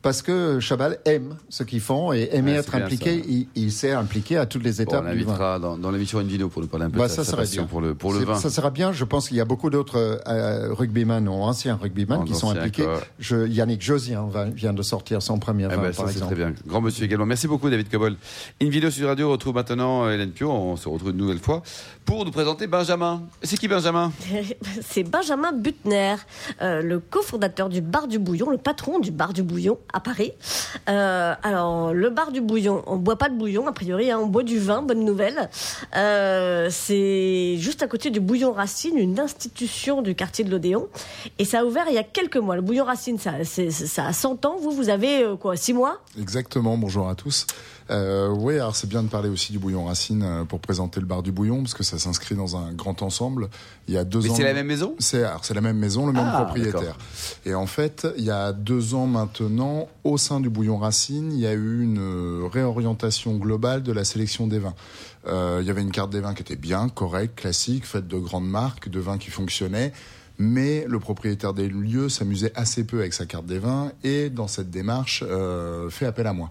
parce 0.00 0.22
que 0.22 0.60
Chabal 0.60 0.98
aime 1.04 1.36
ce 1.48 1.62
qu'ils 1.64 1.80
font 1.80 2.12
et 2.12 2.28
Ouais, 2.32 2.52
être 2.52 2.74
impliqué. 2.74 3.22
Il, 3.28 3.48
il 3.56 3.72
s'est 3.72 3.92
impliqué 3.92 4.36
à 4.36 4.46
toutes 4.46 4.62
les 4.62 4.70
Bon, 4.72 4.78
On 4.78 4.82
étapes 4.84 5.04
vin. 5.04 5.10
l'invitera 5.10 5.58
dans, 5.58 5.76
dans 5.76 5.90
l'émission 5.90 6.18
Invino 6.20 6.48
pour 6.48 6.62
nous 6.62 6.68
parler 6.68 6.86
un 6.86 6.90
peu 6.90 6.98
Bah, 6.98 7.04
de 7.06 7.10
sa, 7.10 7.16
ça 7.16 7.24
sa 7.24 7.30
serait 7.32 7.42
passion 7.42 7.62
bien. 7.62 7.68
pour 7.68 7.80
le, 7.80 7.94
pour 7.94 8.12
le 8.12 8.20
vin. 8.20 8.36
Ça 8.36 8.48
sera 8.50 8.70
bien. 8.70 8.92
Je 8.92 9.04
pense 9.04 9.28
qu'il 9.28 9.36
y 9.36 9.40
a 9.40 9.44
beaucoup 9.44 9.70
d'autres 9.70 10.20
euh, 10.28 10.72
rugbyman 10.72 11.28
ou 11.28 11.32
anciens 11.32 11.76
rugbyman 11.80 12.20
En 12.20 12.24
qui 12.24 12.34
sont 12.34 12.50
impliqués. 12.50 12.86
Je, 13.18 13.46
Yannick 13.48 13.82
Josien 13.82 14.28
vient 14.54 14.72
de 14.72 14.82
sortir 14.82 15.20
son 15.20 15.38
premier 15.38 15.64
Ah 15.64 15.68
vin, 15.70 15.76
bah, 15.76 15.82
par 15.88 15.94
ça, 15.94 16.02
c'est 16.06 16.12
exemple. 16.12 16.34
très 16.34 16.44
bien. 16.44 16.54
Grand 16.66 16.80
monsieur 16.80 17.04
également. 17.04 17.26
Merci 17.26 17.48
beaucoup, 17.48 17.68
David 17.68 17.90
Cobol. 17.90 18.16
Une 18.60 18.70
vidéo 18.70 18.90
sur 18.90 19.08
Radio 19.08 19.30
retrouve 19.30 19.54
maintenant 19.56 20.04
euh, 20.06 20.12
Hélène 20.12 20.30
Pio. 20.30 20.50
On 20.50 20.76
se 20.76 20.88
retrouve 20.88 21.10
une 21.10 21.16
nouvelle 21.16 21.38
fois 21.40 21.62
pour 22.04 22.24
nous 22.24 22.30
présenter 22.30 22.66
Benjamin. 22.66 23.22
C'est 23.42 23.56
qui 23.58 23.68
Benjamin? 23.68 24.12
C'est 24.82 25.02
Benjamin 25.02 25.52
Butner, 25.52 26.14
euh, 26.62 26.82
le 26.82 27.00
cofondateur 27.00 27.68
du 27.68 27.80
Bar 27.80 28.06
du 28.08 28.18
Bouillon, 28.18 28.50
le 28.50 28.58
patron 28.58 28.98
du 29.00 29.10
Bar 29.10 29.32
du 29.32 29.42
Bouillon 29.42 29.78
à 29.92 29.97
Paris. 30.00 30.32
Euh, 30.88 31.34
alors, 31.42 31.92
le 31.92 32.10
Bar 32.10 32.32
du 32.32 32.40
Bouillon, 32.40 32.82
on 32.86 32.96
boit 32.96 33.16
pas 33.16 33.28
de 33.28 33.36
bouillon, 33.36 33.66
a 33.66 33.72
priori, 33.72 34.10
hein, 34.10 34.18
on 34.20 34.26
boit 34.26 34.42
du 34.42 34.58
vin, 34.58 34.82
bonne 34.82 35.04
nouvelle. 35.04 35.48
Euh, 35.96 36.68
c'est 36.70 37.56
juste 37.58 37.82
à 37.82 37.86
côté 37.86 38.10
du 38.10 38.20
Bouillon 38.20 38.52
Racine, 38.52 38.96
une 38.98 39.18
institution 39.20 40.02
du 40.02 40.14
quartier 40.14 40.44
de 40.44 40.50
l'Odéon. 40.50 40.88
Et 41.38 41.44
ça 41.44 41.60
a 41.60 41.64
ouvert 41.64 41.86
il 41.88 41.94
y 41.94 41.98
a 41.98 42.02
quelques 42.04 42.36
mois. 42.36 42.56
Le 42.56 42.62
Bouillon 42.62 42.84
Racine, 42.84 43.18
ça, 43.18 43.32
ça 43.44 44.06
a 44.06 44.12
100 44.12 44.44
ans. 44.44 44.56
Vous, 44.60 44.70
vous 44.70 44.88
avez 44.88 45.22
euh, 45.22 45.36
quoi, 45.36 45.56
6 45.56 45.72
mois? 45.72 46.00
Exactement, 46.18 46.76
bonjour 46.76 47.08
à 47.08 47.14
tous. 47.14 47.46
Euh, 47.90 48.28
oui, 48.28 48.54
alors 48.54 48.76
c'est 48.76 48.86
bien 48.88 49.02
de 49.02 49.08
parler 49.08 49.28
aussi 49.28 49.52
du 49.52 49.58
bouillon 49.58 49.84
racine 49.86 50.22
euh, 50.22 50.44
pour 50.44 50.60
présenter 50.60 51.00
le 51.00 51.06
bar 51.06 51.22
du 51.22 51.32
bouillon, 51.32 51.62
parce 51.62 51.74
que 51.74 51.82
ça 51.82 51.98
s'inscrit 51.98 52.34
dans 52.34 52.56
un 52.56 52.72
grand 52.72 53.02
ensemble. 53.02 53.48
Il 53.86 53.94
y 53.94 53.98
a 53.98 54.04
deux 54.04 54.20
Mais 54.20 54.30
ans. 54.30 54.34
c'est 54.34 54.44
la 54.44 54.52
même 54.52 54.66
maison? 54.66 54.94
C'est 54.98 55.24
alors, 55.24 55.44
c'est 55.44 55.54
la 55.54 55.60
même 55.60 55.78
maison, 55.78 56.06
le 56.06 56.12
même 56.12 56.28
Ah, 56.30 56.42
propriétaire. 56.44 56.98
Et 57.46 57.54
en 57.54 57.66
fait, 57.66 58.06
il 58.18 58.24
y 58.24 58.30
a 58.30 58.52
deux 58.52 58.94
ans 58.94 59.06
maintenant, 59.06 59.88
au 60.04 60.18
sein 60.18 60.40
du 60.40 60.50
bouillon 60.50 60.76
racine, 60.78 61.32
il 61.32 61.40
y 61.40 61.46
a 61.46 61.52
eu 61.54 61.82
une 61.82 61.98
euh, 61.98 62.46
réorientation 62.52 63.36
globale 63.36 63.82
de 63.82 63.92
la 63.92 64.04
sélection 64.04 64.46
des 64.46 64.58
vins. 64.58 64.74
Euh, 65.26 65.58
il 65.60 65.66
y 65.66 65.70
avait 65.70 65.82
une 65.82 65.90
carte 65.90 66.10
des 66.10 66.20
vins 66.20 66.34
qui 66.34 66.42
était 66.42 66.56
bien, 66.56 66.88
correcte, 66.88 67.38
classique, 67.38 67.86
faite 67.86 68.06
de 68.06 68.18
grandes 68.18 68.48
marques, 68.48 68.88
de 68.88 69.00
vins 69.00 69.18
qui 69.18 69.30
fonctionnaient. 69.30 69.92
Mais 70.38 70.84
le 70.86 71.00
propriétaire 71.00 71.52
des 71.52 71.68
lieux 71.68 72.08
s'amusait 72.08 72.52
assez 72.54 72.84
peu 72.84 73.00
avec 73.00 73.12
sa 73.12 73.26
carte 73.26 73.44
des 73.46 73.58
vins 73.58 73.90
et 74.04 74.30
dans 74.30 74.46
cette 74.46 74.70
démarche 74.70 75.24
euh, 75.26 75.90
fait 75.90 76.06
appel 76.06 76.28
à 76.28 76.32
moi. 76.32 76.50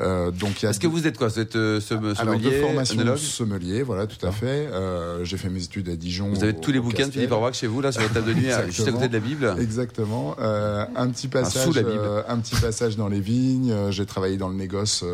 Euh, 0.00 0.30
donc 0.30 0.62
Est-ce 0.64 0.78
que 0.78 0.86
vous 0.86 1.06
êtes 1.06 1.18
quoi 1.18 1.28
Vous 1.28 1.40
êtes 1.40 1.56
euh, 1.56 1.80
somm- 1.80 2.14
alors 2.20 2.34
de 2.36 2.40
sommelier, 2.42 2.60
formation 2.60 2.94
œnologue 3.00 3.16
sommelier, 3.18 3.82
voilà, 3.82 4.06
tout 4.06 4.24
à 4.24 4.30
fait. 4.30 4.46
Euh, 4.72 5.24
j'ai 5.24 5.36
fait 5.36 5.48
mes 5.50 5.62
études 5.64 5.88
à 5.88 5.96
Dijon. 5.96 6.28
Vous 6.28 6.44
avez 6.44 6.52
au- 6.56 6.60
tous 6.60 6.70
les 6.72 6.80
bouquins 6.80 7.06
de. 7.06 7.12
Philippe 7.12 7.32
Orbach 7.32 7.54
chez 7.54 7.66
vous, 7.66 7.80
là, 7.80 7.90
sur 7.90 8.02
la 8.02 8.08
table 8.08 8.28
de 8.28 8.34
nuit, 8.34 8.50
à- 8.52 8.66
juste 8.66 8.86
à 8.86 8.92
côté 8.92 9.08
de 9.08 9.12
la 9.12 9.18
Bible 9.20 9.54
Exactement. 9.60 10.36
Euh, 10.40 10.84
un 10.94 11.08
petit 11.08 11.26
passage, 11.28 11.64
sous 11.64 11.72
la 11.72 11.82
Bible. 11.82 12.00
un 12.28 12.38
petit 12.38 12.54
passage 12.56 12.96
dans 12.96 13.08
les 13.08 13.20
vignes. 13.20 13.74
J'ai 13.90 14.06
travaillé 14.06 14.36
dans 14.36 14.48
le 14.48 14.54
négoce 14.54 15.04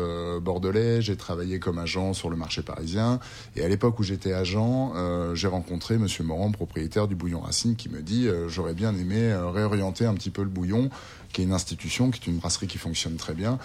bordelais. 0.41 1.01
J'ai 1.01 1.15
travaillé 1.15 1.59
comme 1.59 1.79
agent 1.79 2.13
sur 2.13 2.29
le 2.29 2.35
marché 2.35 2.61
parisien. 2.61 3.19
Et 3.55 3.63
à 3.63 3.67
l'époque 3.67 3.99
où 3.99 4.03
j'étais 4.03 4.33
agent, 4.33 4.93
j'ai 5.33 5.47
rencontré 5.47 5.97
Monsieur 5.97 6.23
Morand, 6.23 6.51
propriétaire 6.51 7.07
du 7.07 7.15
Bouillon 7.15 7.39
Racine, 7.41 7.75
qui 7.75 7.89
me 7.89 8.01
dit 8.01 8.27
j'aurais 8.47 8.73
bien 8.73 8.93
aimé 8.95 9.35
réorienter 9.53 10.05
un 10.05 10.13
petit 10.13 10.29
peu 10.29 10.43
le 10.43 10.49
bouillon 10.49 10.89
qui 11.33 11.41
est 11.41 11.43
une 11.43 11.51
institution, 11.51 12.11
qui 12.11 12.21
est 12.21 12.31
une 12.31 12.37
brasserie 12.37 12.67
qui 12.67 12.77
fonctionne 12.77 13.15
très 13.15 13.33
bien, 13.33 13.57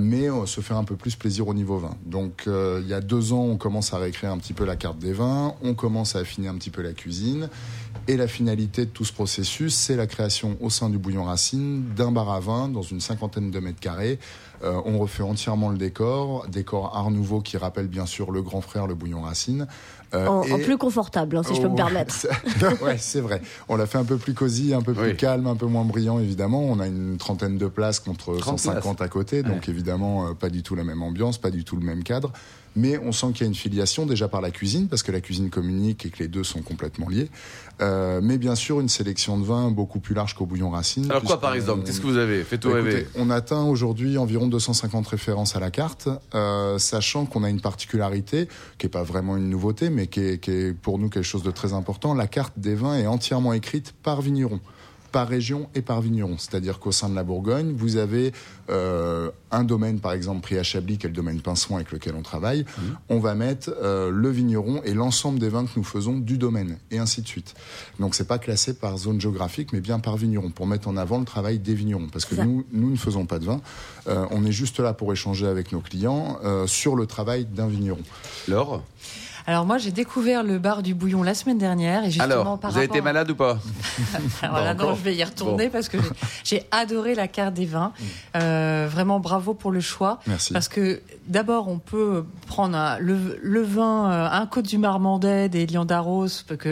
mais 0.00 0.28
se 0.54 0.60
faire 0.60 0.76
un 0.76 0.84
peu 0.84 0.96
plus 0.96 1.16
plaisir 1.16 1.48
au 1.48 1.54
niveau 1.54 1.78
vin. 1.78 1.96
Donc 2.06 2.44
euh, 2.46 2.80
il 2.82 2.88
y 2.88 2.94
a 2.94 3.00
deux 3.00 3.32
ans, 3.32 3.42
on 3.42 3.56
commence 3.56 3.92
à 3.92 3.98
réécrire 3.98 4.30
un 4.30 4.38
petit 4.38 4.52
peu 4.52 4.64
la 4.64 4.76
carte 4.76 4.98
des 4.98 5.12
vins, 5.12 5.54
on 5.62 5.74
commence 5.74 6.14
à 6.14 6.20
affiner 6.20 6.48
un 6.48 6.54
petit 6.54 6.70
peu 6.70 6.82
la 6.82 6.92
cuisine. 6.92 7.48
Et 8.06 8.16
la 8.16 8.28
finalité 8.28 8.84
de 8.84 8.90
tout 8.90 9.04
ce 9.04 9.12
processus, 9.12 9.74
c'est 9.74 9.96
la 9.96 10.06
création 10.06 10.56
au 10.60 10.68
sein 10.68 10.90
du 10.90 10.98
bouillon 10.98 11.24
racine 11.24 11.84
d'un 11.96 12.12
bar 12.12 12.30
à 12.30 12.40
vin 12.40 12.68
dans 12.68 12.82
une 12.82 13.00
cinquantaine 13.00 13.50
de 13.50 13.60
mètres 13.60 13.80
carrés. 13.80 14.18
Euh, 14.62 14.80
on 14.84 14.98
refait 14.98 15.22
entièrement 15.22 15.70
le 15.70 15.78
décor, 15.78 16.46
décor 16.48 16.96
art 16.96 17.10
nouveau 17.10 17.40
qui 17.40 17.56
rappelle 17.56 17.88
bien 17.88 18.06
sûr 18.06 18.30
le 18.30 18.42
grand 18.42 18.60
frère, 18.60 18.86
le 18.86 18.94
bouillon 18.94 19.22
racine. 19.22 19.66
Euh, 20.14 20.26
en, 20.26 20.48
en, 20.48 20.58
plus 20.58 20.78
confortable, 20.78 21.36
hein, 21.36 21.42
si 21.42 21.54
je 21.54 21.60
peux 21.60 21.68
me 21.68 21.74
permettre. 21.74 22.14
ouais, 22.84 22.96
c'est 22.98 23.20
vrai. 23.20 23.42
On 23.68 23.76
l'a 23.76 23.86
fait 23.86 23.98
un 23.98 24.04
peu 24.04 24.16
plus 24.16 24.32
cosy, 24.32 24.72
un 24.72 24.82
peu 24.82 24.92
plus 24.92 25.10
oui. 25.10 25.16
calme, 25.16 25.46
un 25.46 25.56
peu 25.56 25.66
moins 25.66 25.84
brillant, 25.84 26.20
évidemment. 26.20 26.62
On 26.62 26.78
a 26.78 26.86
une 26.86 27.16
trentaine 27.16 27.58
de 27.58 27.66
places 27.66 27.98
contre 27.98 28.38
150 28.40 28.96
places. 28.96 29.06
à 29.06 29.08
côté, 29.08 29.42
donc 29.42 29.54
ouais. 29.54 29.70
évidemment, 29.70 30.28
euh, 30.28 30.34
pas 30.34 30.50
du 30.50 30.62
tout 30.62 30.76
la 30.76 30.84
même 30.84 31.02
ambiance, 31.02 31.38
pas 31.38 31.50
du 31.50 31.64
tout 31.64 31.76
le 31.76 31.84
même 31.84 32.04
cadre 32.04 32.32
mais 32.76 32.98
on 32.98 33.12
sent 33.12 33.28
qu'il 33.32 33.42
y 33.42 33.44
a 33.44 33.46
une 33.46 33.54
filiation 33.54 34.06
déjà 34.06 34.28
par 34.28 34.40
la 34.40 34.50
cuisine, 34.50 34.88
parce 34.88 35.02
que 35.02 35.12
la 35.12 35.20
cuisine 35.20 35.50
communique 35.50 36.06
et 36.06 36.10
que 36.10 36.18
les 36.18 36.28
deux 36.28 36.44
sont 36.44 36.62
complètement 36.62 37.08
liés. 37.08 37.28
Euh, 37.80 38.20
mais 38.22 38.38
bien 38.38 38.54
sûr, 38.54 38.80
une 38.80 38.88
sélection 38.88 39.38
de 39.38 39.44
vins 39.44 39.70
beaucoup 39.70 40.00
plus 40.00 40.14
large 40.14 40.34
qu'au 40.34 40.46
bouillon 40.46 40.70
racine. 40.70 41.10
Alors 41.10 41.22
quoi, 41.22 41.40
par 41.40 41.54
exemple? 41.54 41.84
Qu'est-ce 41.84 42.00
que 42.00 42.06
vous 42.06 42.16
avez? 42.16 42.44
Faites-vous 42.44 42.70
bah, 42.70 42.76
rêver. 42.76 43.08
On 43.16 43.30
atteint 43.30 43.64
aujourd'hui 43.64 44.18
environ 44.18 44.46
250 44.46 45.06
références 45.06 45.56
à 45.56 45.60
la 45.60 45.70
carte, 45.70 46.08
euh, 46.34 46.78
sachant 46.78 47.26
qu'on 47.26 47.42
a 47.44 47.50
une 47.50 47.60
particularité, 47.60 48.48
qui 48.78 48.86
est 48.86 48.90
pas 48.90 49.02
vraiment 49.02 49.36
une 49.36 49.50
nouveauté, 49.50 49.90
mais 49.90 50.06
qui 50.06 50.20
est, 50.20 50.38
qui 50.38 50.50
est 50.50 50.72
pour 50.72 50.98
nous 50.98 51.08
quelque 51.08 51.24
chose 51.24 51.42
de 51.42 51.50
très 51.50 51.72
important. 51.72 52.14
La 52.14 52.26
carte 52.26 52.54
des 52.56 52.74
vins 52.74 52.96
est 52.96 53.06
entièrement 53.06 53.52
écrite 53.52 53.92
par 54.02 54.22
vigneron 54.22 54.60
par 55.14 55.28
région 55.28 55.68
et 55.76 55.80
par 55.80 56.00
vigneron. 56.00 56.34
C'est-à-dire 56.38 56.80
qu'au 56.80 56.90
sein 56.90 57.08
de 57.08 57.14
la 57.14 57.22
Bourgogne, 57.22 57.72
vous 57.76 57.98
avez 57.98 58.32
euh, 58.68 59.30
un 59.52 59.62
domaine, 59.62 60.00
par 60.00 60.10
exemple, 60.10 60.40
pris 60.40 60.58
à 60.58 60.64
Chablis, 60.64 60.98
qui 60.98 61.06
est 61.06 61.08
le 61.08 61.14
domaine 61.14 61.40
Pinson 61.40 61.76
avec 61.76 61.92
lequel 61.92 62.16
on 62.16 62.22
travaille. 62.22 62.62
Mmh. 62.62 62.82
On 63.10 63.20
va 63.20 63.36
mettre 63.36 63.72
euh, 63.80 64.10
le 64.10 64.28
vigneron 64.28 64.82
et 64.82 64.92
l'ensemble 64.92 65.38
des 65.38 65.48
vins 65.48 65.66
que 65.66 65.70
nous 65.76 65.84
faisons 65.84 66.18
du 66.18 66.36
domaine, 66.36 66.78
et 66.90 66.98
ainsi 66.98 67.22
de 67.22 67.28
suite. 67.28 67.54
Donc, 68.00 68.16
c'est 68.16 68.26
pas 68.26 68.38
classé 68.38 68.74
par 68.74 68.98
zone 68.98 69.20
géographique, 69.20 69.72
mais 69.72 69.80
bien 69.80 70.00
par 70.00 70.16
vigneron, 70.16 70.50
pour 70.50 70.66
mettre 70.66 70.88
en 70.88 70.96
avant 70.96 71.20
le 71.20 71.24
travail 71.24 71.60
des 71.60 71.74
vignerons. 71.74 72.08
Parce 72.12 72.24
que 72.24 72.34
nous, 72.34 72.66
nous 72.72 72.90
ne 72.90 72.96
faisons 72.96 73.24
pas 73.24 73.38
de 73.38 73.44
vin. 73.44 73.60
Euh, 74.08 74.26
on 74.32 74.44
est 74.44 74.50
juste 74.50 74.80
là 74.80 74.94
pour 74.94 75.12
échanger 75.12 75.46
avec 75.46 75.70
nos 75.70 75.80
clients 75.80 76.40
euh, 76.42 76.66
sur 76.66 76.96
le 76.96 77.06
travail 77.06 77.44
d'un 77.44 77.68
vigneron. 77.68 78.02
Laure? 78.48 78.82
Alors 79.46 79.66
moi, 79.66 79.76
j'ai 79.76 79.92
découvert 79.92 80.42
le 80.42 80.58
bar 80.58 80.82
du 80.82 80.94
bouillon 80.94 81.22
la 81.22 81.34
semaine 81.34 81.58
dernière 81.58 82.04
et 82.04 82.10
justement 82.10 82.24
Alors, 82.24 82.58
par 82.58 82.70
vous 82.70 82.78
avez 82.78 82.86
été 82.86 83.02
malade 83.02 83.30
ou 83.30 83.34
pas 83.36 83.58
Alors 84.42 84.60
là, 84.60 84.72
non, 84.72 84.94
je 84.94 85.02
vais 85.02 85.14
y 85.14 85.22
retourner 85.22 85.66
bon. 85.66 85.72
parce 85.72 85.90
que 85.90 85.98
j'ai 86.44 86.62
adoré 86.70 87.14
la 87.14 87.28
carte 87.28 87.52
des 87.52 87.66
vins. 87.66 87.92
Euh, 88.36 88.88
vraiment 88.90 89.20
bravo 89.20 89.52
pour 89.52 89.70
le 89.70 89.80
choix. 89.80 90.20
Merci. 90.26 90.54
Parce 90.54 90.68
que 90.68 91.02
d'abord, 91.26 91.68
on 91.68 91.78
peut 91.78 92.24
prendre 92.46 92.76
un, 92.76 92.98
le, 92.98 93.38
le, 93.42 93.62
vin, 93.62 94.10
euh, 94.10 94.28
un 94.30 94.46
Côte 94.46 94.66
du 94.66 94.78
Marmandais 94.78 95.50
des 95.50 95.66
Lions 95.66 95.84
d'Arros, 95.84 96.26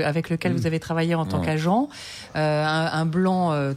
avec 0.04 0.30
lequel 0.30 0.52
mmh. 0.52 0.56
vous 0.56 0.66
avez 0.66 0.80
travaillé 0.80 1.14
en 1.14 1.26
tant 1.26 1.40
ouais. 1.40 1.46
qu'agent, 1.46 1.90
euh, 2.36 2.64
un, 2.64 2.86
un, 2.86 3.04
blanc 3.04 3.52
euh, 3.52 3.74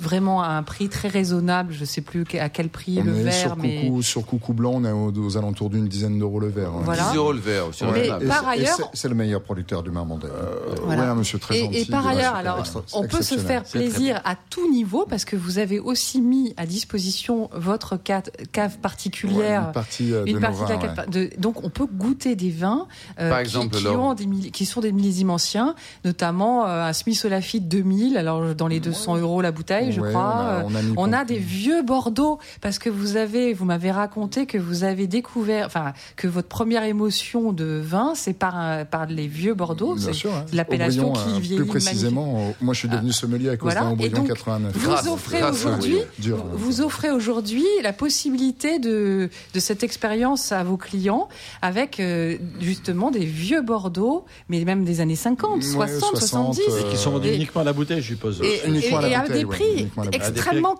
vraiment 0.00 0.42
à 0.42 0.48
un 0.48 0.62
prix 0.62 0.88
très 0.88 1.08
raisonnable. 1.08 1.72
Je 1.72 1.80
ne 1.80 1.84
sais 1.84 2.00
plus 2.00 2.24
à 2.38 2.48
quel 2.48 2.68
prix 2.68 2.98
on 3.00 3.04
le 3.04 3.12
verre, 3.12 3.32
sur 3.32 3.56
mais 3.56 3.86
coucou, 3.86 4.02
sur 4.02 4.26
coucou 4.26 4.52
blanc, 4.52 4.72
on 4.76 4.84
est 4.84 4.92
aux, 4.92 5.12
aux 5.12 5.36
alentours 5.36 5.70
d'une 5.70 5.88
dizaine 5.88 6.18
d'euros 6.18 6.40
le 6.40 6.48
verre. 6.48 6.70
Voilà. 6.70 7.10
10 7.10 7.16
euros 7.16 7.32
le 7.32 7.40
verre. 7.40 7.68
Aussi 7.68 7.84
mais 7.84 8.06
et 8.06 8.26
par 8.26 8.48
ailleurs, 8.48 8.90
c'est 8.94 9.08
le 9.08 9.14
meilleur 9.14 9.42
producteur 9.42 9.82
du 9.82 9.90
Marmandais. 9.90 10.26
Euh, 10.26 10.74
voilà. 10.84 11.10
Ouais, 11.10 11.14
monsieur 11.14 11.38
très 11.38 11.58
et, 11.58 11.64
gentil. 11.64 11.78
Et 11.78 11.84
par 11.86 12.06
ailleurs, 12.06 12.34
alors, 12.34 12.62
on 12.94 13.06
peut 13.06 13.22
se 13.22 13.38
faire 13.38 13.64
plaisir 13.64 14.20
à 14.24 14.34
tout 14.50 14.70
niveau 14.70 15.06
parce 15.08 15.24
que 15.24 15.36
vous 15.36 15.58
avez 15.58 15.78
aussi 15.78 16.20
mis 16.20 16.54
à 16.56 16.66
disposition 16.66 17.50
votre 17.52 17.96
cave 17.96 18.78
particulière, 18.78 19.62
ouais, 19.62 19.66
une 19.66 19.72
partie, 19.72 20.12
euh, 20.12 20.24
une 20.26 20.36
de 20.36 20.40
partie 20.40 20.60
vins, 20.60 20.66
de 20.66 20.72
la 20.72 20.78
cave. 20.78 20.98
Ouais. 20.98 21.28
De, 21.30 21.40
donc, 21.40 21.64
on 21.64 21.70
peut 21.70 21.86
goûter 21.86 22.36
des 22.36 22.50
vins 22.50 22.86
euh, 23.20 23.30
par 23.30 23.38
exemple, 23.38 23.76
qui, 23.76 23.82
qui, 23.82 23.88
ont 23.88 24.14
des, 24.14 24.50
qui, 24.50 24.66
sont 24.66 24.80
des 24.80 24.92
millésimes 24.92 25.30
anciens, 25.30 25.74
notamment 26.04 26.66
euh, 26.66 26.84
un 26.84 26.92
Smith 26.92 27.22
Olafite 27.24 27.68
2000. 27.68 28.16
Alors, 28.16 28.54
dans 28.54 28.68
les 28.68 28.80
200 28.80 29.16
euros 29.16 29.40
la 29.40 29.52
bouteille, 29.52 29.85
je 29.92 30.00
crois. 30.00 30.62
On 30.66 30.74
a, 30.74 30.78
on 30.96 31.08
a, 31.08 31.08
on 31.08 31.12
a 31.12 31.24
des 31.24 31.38
vieux 31.38 31.82
Bordeaux 31.82 32.38
parce 32.60 32.78
que 32.78 32.90
vous 32.90 33.16
avez, 33.16 33.52
vous 33.52 33.64
m'avez 33.64 33.90
raconté 33.90 34.46
que 34.46 34.58
vous 34.58 34.84
avez 34.84 35.06
découvert, 35.06 35.66
enfin 35.66 35.92
que 36.16 36.26
votre 36.28 36.48
première 36.48 36.84
émotion 36.84 37.52
de 37.52 37.80
vin, 37.82 38.12
c'est 38.14 38.32
par 38.32 38.86
par 38.86 39.06
les 39.06 39.26
vieux 39.26 39.54
Bordeaux, 39.54 39.94
Bien 39.94 40.12
sûr, 40.12 40.34
hein. 40.34 40.44
l'appellation 40.52 41.12
qui 41.12 41.20
euh, 41.20 41.38
vieillit 41.38 41.56
Plus 41.56 41.66
précisément, 41.66 42.32
magnifique. 42.34 42.56
moi 42.62 42.74
je 42.74 42.78
suis 42.80 42.88
devenu 42.88 43.12
sommelier 43.12 43.48
à 43.50 43.56
cause 43.56 43.72
voilà. 43.72 43.86
d'un 43.86 43.92
Aubryon 43.92 44.24
89. 44.24 44.72
Vous 44.76 44.88
grâce, 44.90 45.06
offrez 45.06 45.42
aujourd'hui, 45.42 45.98
hein. 46.00 46.34
vous 46.54 46.80
offrez 46.80 47.10
aujourd'hui 47.10 47.64
la 47.82 47.92
possibilité 47.92 48.78
de 48.78 49.28
de 49.54 49.60
cette 49.60 49.82
expérience 49.82 50.52
à 50.52 50.62
vos 50.64 50.76
clients 50.76 51.28
avec 51.62 52.00
euh, 52.00 52.36
justement 52.60 53.10
des 53.10 53.24
vieux 53.24 53.62
Bordeaux, 53.62 54.24
mais 54.48 54.64
même 54.64 54.84
des 54.84 55.00
années 55.00 55.16
50, 55.16 55.56
Ouais, 55.56 55.88
60, 55.88 56.16
60, 56.16 56.54
70, 56.54 56.60
euh, 56.68 56.90
Qui 56.90 56.96
sont 56.96 57.10
vendus 57.10 57.32
uniquement 57.32 57.60
à 57.62 57.64
la 57.64 57.72
bouteille, 57.72 58.00
je 58.00 58.08
suppose. 58.08 58.40
et, 58.42 58.46
et, 58.64 58.68
Uniquement 58.68 58.98
à 58.98 59.02
la 59.02 59.08
et 59.08 59.14
à 59.14 59.20
bouteille, 59.22 59.38
des 59.40 59.46
prix 59.46 59.75
extrêmement. 60.12 60.76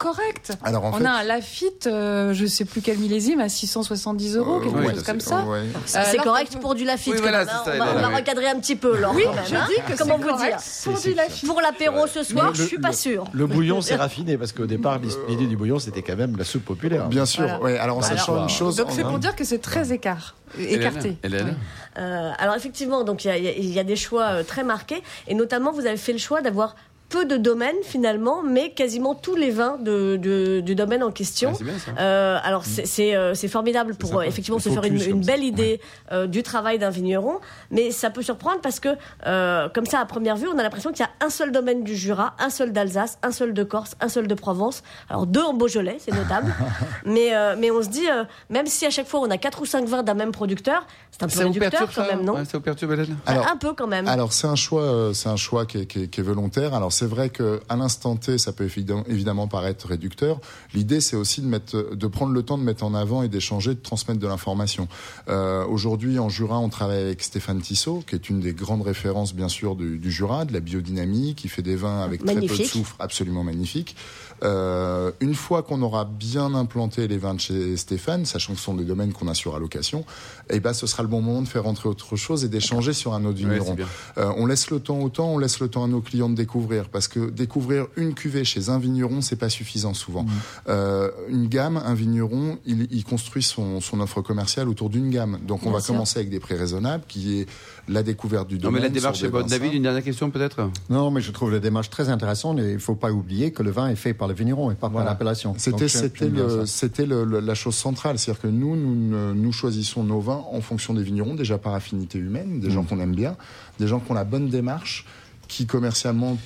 Alors 0.62 0.84
en 0.84 0.90
On 0.90 0.92
fait, 0.98 1.04
a 1.04 1.12
un 1.14 1.22
Lafitte, 1.24 1.86
euh, 1.86 2.32
je 2.32 2.46
sais 2.46 2.64
plus 2.64 2.80
quel 2.80 2.98
millésime, 2.98 3.40
à 3.40 3.48
670 3.48 4.36
euros, 4.36 4.60
quelque 4.60 4.76
ouais, 4.76 4.94
chose 4.94 5.02
comme 5.02 5.20
ça. 5.20 5.42
ouais. 5.44 5.62
C'est 5.86 6.18
correct 6.18 6.58
pour 6.60 6.74
du 6.74 6.84
Lafitte. 6.84 7.14
Oui, 7.14 7.20
voilà, 7.20 7.42
hein. 7.42 7.62
ça, 7.64 7.72
on 7.74 7.78
va, 8.00 8.08
recadrer 8.16 8.48
un 8.48 8.58
petit 8.58 8.76
peu, 8.76 8.98
Laure, 8.98 9.12
Oui, 9.14 9.24
je 9.48 9.54
hein. 9.54 9.66
dis 9.68 9.92
que 9.92 9.98
Comment 9.98 10.16
c'est 10.16 10.22
vous 10.22 10.28
correct 10.28 10.48
dire 10.48 10.56
pour 10.56 10.62
C'est- 10.64 10.90
du 10.92 10.96
c'est- 11.00 11.14
Lafitte. 11.14 11.48
Pour 11.48 11.60
l'apéro 11.60 12.06
ce 12.06 12.22
soir, 12.22 12.54
je 12.54 12.62
le- 12.62 12.68
suis 12.68 12.78
pas 12.78 12.92
sûr. 12.92 13.24
Le 13.32 13.46
bouillon, 13.46 13.80
c'est 13.80 13.96
raffiné 13.96 14.36
parce 14.38 14.52
qu'au 14.52 14.66
départ, 14.66 14.98
l'idée 15.28 15.46
du 15.46 15.56
bouillon, 15.56 15.78
c'était 15.78 16.02
quand 16.02 16.16
même 16.16 16.36
la 16.36 16.44
soupe 16.44 16.64
populaire. 16.64 17.08
bien 17.08 17.26
sûr. 17.26 17.48
Alors 17.80 17.98
en 17.98 18.02
sachant 18.02 18.42
une 18.42 18.48
chose, 18.48 18.76
Donc 18.76 18.88
c'est 18.90 19.02
pour 19.02 19.18
dire 19.18 19.34
que 19.36 19.44
c'est 19.44 19.58
très 19.60 19.92
écart, 19.92 20.34
écarté. 20.58 21.16
Hélène, 21.22 21.40
Hélène 21.40 21.56
Euh, 21.98 22.30
alors 22.38 22.54
effectivement, 22.56 23.04
donc 23.04 23.24
il 23.24 23.28
y 23.28 23.30
a, 23.30 23.80
y 23.80 23.84
des 23.84 23.96
choix 23.96 24.24
euh, 24.26 24.42
très 24.42 24.64
marqués 24.64 25.02
et 25.28 25.34
notamment 25.34 25.72
vous 25.72 25.86
avez 25.86 25.96
fait 25.96 26.12
le 26.12 26.18
choix 26.18 26.42
d'avoir 26.42 26.76
peu 27.16 27.24
de 27.24 27.36
domaines 27.36 27.76
finalement, 27.82 28.42
mais 28.42 28.70
quasiment 28.70 29.14
tous 29.14 29.36
les 29.36 29.50
vins 29.50 29.78
de, 29.78 30.16
de- 30.16 30.60
du 30.60 30.74
domaine 30.74 31.02
en 31.02 31.10
question. 31.10 31.50
Ouais, 31.50 31.56
c'est 31.58 31.64
bien 31.64 31.78
ça. 31.78 31.90
Euh, 32.00 32.38
alors 32.42 32.64
c'est- 32.64 32.84
c'est 32.86 33.14
euh, 33.16 33.32
c'est 33.34 33.48
formidable 33.48 33.94
pour 33.94 34.10
sympa. 34.10 34.26
effectivement 34.26 34.58
se 34.58 34.68
faire 34.68 34.84
une, 34.84 35.20
belle 35.24 35.44
idée 35.44 35.80
euh, 36.12 36.26
du 36.26 36.42
travail 36.42 36.78
d'un 36.78 36.90
vigneron, 36.90 37.38
mais 37.70 37.90
ça 37.90 38.10
peut 38.10 38.22
surprendre 38.22 38.60
parce 38.60 38.80
que 38.80 38.90
euh, 39.26 39.68
comme 39.74 39.86
ça 39.86 40.00
à 40.00 40.04
première 40.06 40.36
vue, 40.36 40.48
on 40.54 40.58
a 40.58 40.62
l'impression 40.62 40.90
qu'il 40.90 41.00
y 41.00 41.08
a 41.08 41.26
un 41.26 41.30
seul 41.30 41.52
domaine 41.52 41.84
du 41.84 41.96
Jura, 41.96 42.34
un 42.38 42.50
seul 42.50 42.72
d'Alsace, 42.72 43.18
un 43.22 43.32
seul 43.32 43.54
de 43.54 43.64
Corse, 43.64 43.96
un 44.00 44.08
seul 44.08 44.26
de 44.26 44.34
Provence. 44.34 44.82
Alors 45.08 45.26
deux 45.26 45.42
en 45.42 45.54
Beaujolais, 45.54 45.96
c'est 46.00 46.12
notable, 46.14 46.54
mais 47.06 47.34
euh, 47.34 47.56
mais 47.58 47.70
on 47.70 47.82
se 47.82 47.88
dit 47.88 48.08
euh, 48.10 48.24
même 48.50 48.66
si 48.66 48.84
à 48.86 48.90
chaque 48.90 49.06
fois 49.08 49.20
on 49.20 49.30
a 49.30 49.38
quatre 49.38 49.62
ou 49.62 49.66
cinq 49.66 49.86
vins 49.86 50.02
d'un 50.02 50.14
même 50.14 50.32
producteur, 50.32 50.86
c'est 51.10 51.22
un 51.22 51.28
peu 51.28 51.38
réducteur 51.44 51.80
quand 51.94 52.02
ça 52.04 52.06
même, 52.14 52.24
non 52.24 52.34
Ouais, 52.34 52.44
Ça 52.44 52.58
vous 52.58 52.62
perturbe, 52.64 52.92
Hélène 52.92 53.16
Alors- 53.26 53.46
Un 53.50 53.56
peu 53.56 53.72
quand 53.72 53.86
même. 53.86 54.06
Alors 54.08 54.32
c'est 54.32 54.46
un 54.48 54.56
choix, 54.56 54.82
euh, 54.82 55.12
c'est 55.14 55.28
un 55.30 55.36
choix 55.36 55.64
qui 55.66 55.78
est, 55.82 55.86
qui 55.86 56.02
est- 56.04 56.06
qui 56.08 56.20
est 56.20 56.22
volontaire. 56.22 56.74
Alors 56.74 56.92
c'est 56.92 57.05
vrai 57.06 57.30
que 57.30 57.60
à 57.68 57.76
l'instant 57.76 58.16
T, 58.16 58.38
ça 58.38 58.52
peut 58.52 58.68
évidemment, 59.08 59.48
paraître 59.48 59.86
réducteur. 59.88 60.40
L'idée, 60.74 61.00
c'est 61.00 61.16
aussi 61.16 61.40
de 61.40 61.46
mettre, 61.46 61.94
de 61.94 62.06
prendre 62.06 62.32
le 62.32 62.42
temps 62.42 62.58
de 62.58 62.62
mettre 62.62 62.84
en 62.84 62.94
avant 62.94 63.22
et 63.22 63.28
d'échanger, 63.28 63.74
de 63.74 63.80
transmettre 63.80 64.20
de 64.20 64.26
l'information. 64.26 64.88
Euh, 65.28 65.64
Aujourd'hui, 65.66 66.18
en 66.18 66.28
Jura, 66.28 66.58
on 66.58 66.68
travaille 66.68 67.00
avec 67.00 67.22
Stéphane 67.22 67.60
Tissot, 67.60 68.02
qui 68.06 68.14
est 68.14 68.28
une 68.28 68.40
des 68.40 68.52
grandes 68.52 68.82
références, 68.82 69.34
bien 69.34 69.48
sûr, 69.48 69.76
du, 69.76 69.98
du 69.98 70.10
Jura, 70.10 70.44
de 70.44 70.52
la 70.52 70.60
biodynamie, 70.60 71.34
qui 71.34 71.48
fait 71.48 71.62
des 71.62 71.76
vins 71.76 72.02
avec 72.02 72.24
très 72.24 72.34
peu 72.34 72.40
de 72.40 72.46
Magnifique. 72.46 72.66
soufre, 72.70 72.96
absolument 72.98 73.42
magnifiques. 73.42 73.96
Euh, 74.42 75.12
une 75.20 75.34
fois 75.34 75.62
qu'on 75.62 75.80
aura 75.82 76.04
bien 76.04 76.54
implanté 76.54 77.08
les 77.08 77.18
vins 77.18 77.34
de 77.34 77.40
chez 77.40 77.76
Stéphane, 77.76 78.26
sachant 78.26 78.52
que 78.52 78.58
ce 78.58 78.64
sont 78.64 78.74
des 78.74 78.84
domaines 78.84 79.12
qu'on 79.12 79.28
a 79.28 79.34
sur 79.34 79.56
allocation, 79.56 80.04
eh 80.50 80.60
ben, 80.60 80.72
ce 80.72 80.86
sera 80.86 81.02
le 81.02 81.08
bon 81.08 81.22
moment 81.22 81.42
de 81.42 81.48
faire 81.48 81.64
rentrer 81.64 81.88
autre 81.88 82.16
chose 82.16 82.44
et 82.44 82.48
d'échanger 82.48 82.92
sur 82.92 83.14
un 83.14 83.24
autre 83.24 83.38
vigneron. 83.38 83.76
c'est. 83.78 84.20
Euh, 84.20 84.32
on 84.36 84.46
laisse 84.46 84.70
le 84.70 84.80
temps 84.80 85.00
au 85.00 85.08
temps, 85.08 85.28
on 85.28 85.38
laisse 85.38 85.60
le 85.60 85.68
temps 85.68 85.84
à 85.84 85.88
nos 85.88 86.00
clients 86.00 86.28
de 86.28 86.34
découvrir, 86.34 86.85
parce 86.88 87.08
que 87.08 87.30
découvrir 87.30 87.86
une 87.96 88.14
cuvée 88.14 88.44
chez 88.44 88.68
un 88.68 88.78
vigneron, 88.78 89.20
c'est 89.20 89.36
pas 89.36 89.48
suffisant 89.48 89.94
souvent. 89.94 90.24
Mmh. 90.24 90.28
Euh, 90.68 91.10
une 91.28 91.48
gamme, 91.48 91.76
un 91.84 91.94
vigneron, 91.94 92.58
il, 92.66 92.86
il 92.90 93.04
construit 93.04 93.42
son, 93.42 93.80
son 93.80 94.00
offre 94.00 94.20
commerciale 94.22 94.68
autour 94.68 94.90
d'une 94.90 95.10
gamme. 95.10 95.38
Donc 95.46 95.60
on 95.62 95.66
Bien 95.66 95.72
va 95.72 95.80
sûr. 95.80 95.94
commencer 95.94 96.18
avec 96.18 96.30
des 96.30 96.40
prix 96.40 96.54
raisonnables, 96.54 97.04
qui 97.08 97.40
est 97.40 97.46
la 97.88 98.02
découverte 98.02 98.48
du 98.48 98.56
Non, 98.56 98.62
domaine. 98.62 98.82
mais 98.82 98.88
la 98.88 98.94
démarche 98.94 99.22
est 99.22 99.28
bonne. 99.28 99.46
David, 99.46 99.72
une 99.74 99.82
dernière 99.82 100.02
question 100.02 100.30
peut-être? 100.30 100.70
Non, 100.90 101.10
mais 101.10 101.20
je 101.20 101.30
trouve 101.30 101.52
la 101.52 101.60
démarche 101.60 101.90
très 101.90 102.08
intéressante 102.08 102.58
et 102.58 102.68
il 102.70 102.74
ne 102.74 102.78
faut 102.78 102.94
pas 102.96 103.12
oublier 103.12 103.52
que 103.52 103.62
le 103.62 103.70
vin 103.70 103.88
est 103.88 103.96
fait 103.96 104.14
par 104.14 104.28
le 104.28 104.34
vigneron 104.34 104.70
et 104.70 104.74
pas 104.74 104.88
Voilà. 104.88 105.06
par 105.06 105.14
l'appellation. 105.14 105.54
C'était 105.58 105.88
c'était 105.88 107.06
la 107.06 107.54
chose 107.54 107.74
centrale, 107.76 108.18
c'est-à-dire 108.18 108.42
que 108.42 108.48
nous, 108.48 108.76
nous 108.76 108.94
ne- 108.94 109.32
nous 109.34 109.52
choisissons 109.52 110.02
nos 110.04 110.20
vins 110.20 110.44
en 110.50 110.60
fonction 110.60 110.94
des 110.94 111.02
vignerons, 111.02 111.34
déjà 111.34 111.58
par 111.58 111.74
affinité 111.74 112.18
humaine, 112.18 112.60
des 112.60 112.70
gens 112.70 112.82
Mm. 112.82 112.86
qu'on 112.86 113.00
aime 113.00 113.14
bien, 113.14 113.36
des 113.78 113.86
gens 113.86 114.00
qui 114.00 114.10
ont 114.10 114.14
la 114.14 114.24
bonne 114.24 114.48
démarche 114.48 115.04
qui 115.48 115.66
commercialement 115.66 116.36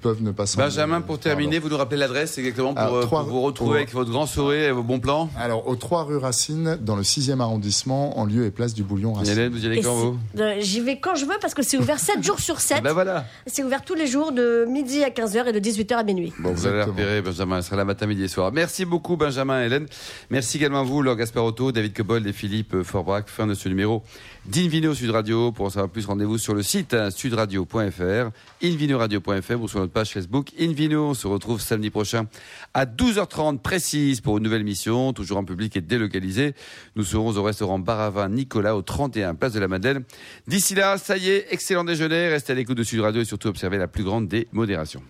peuvent 0.00 0.22
ne 0.22 0.30
pas 0.30 0.46
s'en 0.46 0.58
Benjamin, 0.58 1.00
pour 1.00 1.18
terminer, 1.18 1.58
vous 1.58 1.68
nous 1.68 1.76
rappelez 1.76 1.96
l'adresse 1.98 2.38
exactement 2.38 2.74
pour, 2.74 2.82
Alors, 2.82 2.96
euh, 2.96 3.06
pour 3.06 3.22
vous 3.22 3.40
retrouver 3.40 3.78
avec 3.78 3.92
votre 3.92 4.10
grand 4.10 4.26
sourire 4.26 4.68
et 4.68 4.72
vos 4.72 4.82
bons 4.82 5.00
plans 5.00 5.28
Alors, 5.36 5.66
aux 5.66 5.76
3 5.76 6.04
rue 6.04 6.16
Racine, 6.16 6.78
dans 6.80 6.96
le 6.96 7.02
6e 7.02 7.40
arrondissement, 7.40 8.18
en 8.18 8.24
lieu 8.24 8.44
et 8.44 8.50
place 8.50 8.74
du 8.74 8.82
Bouillon 8.82 9.12
Racine. 9.14 9.32
Hélène, 9.32 9.52
vous 9.52 9.64
y 9.64 9.66
allez 9.66 9.80
quand 9.80 9.94
vous 9.94 10.18
euh, 10.38 10.56
J'y 10.60 10.80
vais 10.80 10.98
quand 10.98 11.14
je 11.16 11.24
veux 11.24 11.36
parce 11.40 11.54
que 11.54 11.62
c'est 11.62 11.76
ouvert 11.76 11.98
7 11.98 12.22
jours 12.22 12.40
sur 12.40 12.60
7. 12.60 12.82
Ben 12.82 12.92
voilà. 12.92 13.26
C'est 13.46 13.64
ouvert 13.64 13.84
tous 13.84 13.94
les 13.94 14.06
jours 14.06 14.32
de 14.32 14.64
midi 14.68 15.02
à 15.02 15.10
15h 15.10 15.48
et 15.48 15.52
de 15.52 15.60
18h 15.60 15.94
à 15.94 16.04
minuit. 16.04 16.32
Bon, 16.38 16.52
vous 16.52 16.66
allez 16.66 16.82
repérer, 16.82 17.20
Benjamin. 17.20 17.56
Elle 17.58 17.62
sera 17.64 17.76
là 17.76 17.84
matin, 17.84 18.06
midi 18.06 18.24
et 18.24 18.28
soir. 18.28 18.52
Merci 18.52 18.84
beaucoup, 18.84 19.16
Benjamin 19.16 19.62
et 19.62 19.66
Hélène. 19.66 19.86
Merci 20.30 20.58
également 20.58 20.80
à 20.80 20.84
vous, 20.84 21.02
Laure 21.02 21.16
Gasparotto, 21.16 21.72
David 21.72 21.94
Cobold 21.94 22.26
et 22.26 22.32
Philippe 22.32 22.82
Forbrac. 22.82 23.28
Fin 23.28 23.46
de 23.46 23.54
ce 23.54 23.68
numéro 23.68 24.02
d'Invino 24.46 24.94
Sud 24.94 25.10
Radio. 25.10 25.52
Pour 25.52 25.66
en 25.66 25.70
savoir 25.70 25.90
plus, 25.90 26.06
rendez-vous 26.06 26.38
sur 26.38 26.54
le 26.54 26.62
site 26.62 26.94
hein, 26.94 27.10
sudradio.fr, 27.10 28.30
invinoradio.fr 28.62 29.60
ou 29.60 29.68
sur 29.68 29.80
notre 29.80 29.92
page 29.92 30.10
Facebook 30.10 30.50
Invino. 30.58 31.10
On 31.10 31.14
se 31.14 31.26
retrouve 31.26 31.60
samedi 31.60 31.90
prochain 31.90 32.26
à 32.72 32.86
12h30 32.86 33.58
précise 33.58 34.20
pour 34.20 34.38
une 34.38 34.44
nouvelle 34.44 34.64
mission, 34.64 35.12
toujours 35.12 35.38
en 35.38 35.44
public 35.44 35.76
et 35.76 35.80
délocalisé. 35.80 36.54
Nous 36.96 37.04
serons 37.04 37.36
au 37.36 37.42
restaurant 37.42 37.78
Baravin 37.78 38.28
Nicolas 38.28 38.76
au 38.76 38.82
31 38.82 39.34
Place 39.34 39.52
de 39.52 39.60
la 39.60 39.68
Madeleine. 39.68 40.04
D'ici 40.46 40.74
là, 40.74 40.98
ça 40.98 41.16
y 41.16 41.30
est, 41.30 41.46
excellent 41.50 41.84
déjeuner. 41.84 42.28
Restez 42.28 42.52
à 42.52 42.56
l'écoute 42.56 42.78
de 42.78 42.84
Sud 42.84 43.00
Radio 43.00 43.22
et 43.22 43.24
surtout 43.24 43.48
observez 43.48 43.78
la 43.78 43.88
plus 43.88 44.04
grande 44.04 44.28
des 44.28 44.48
modérations. 44.52 45.02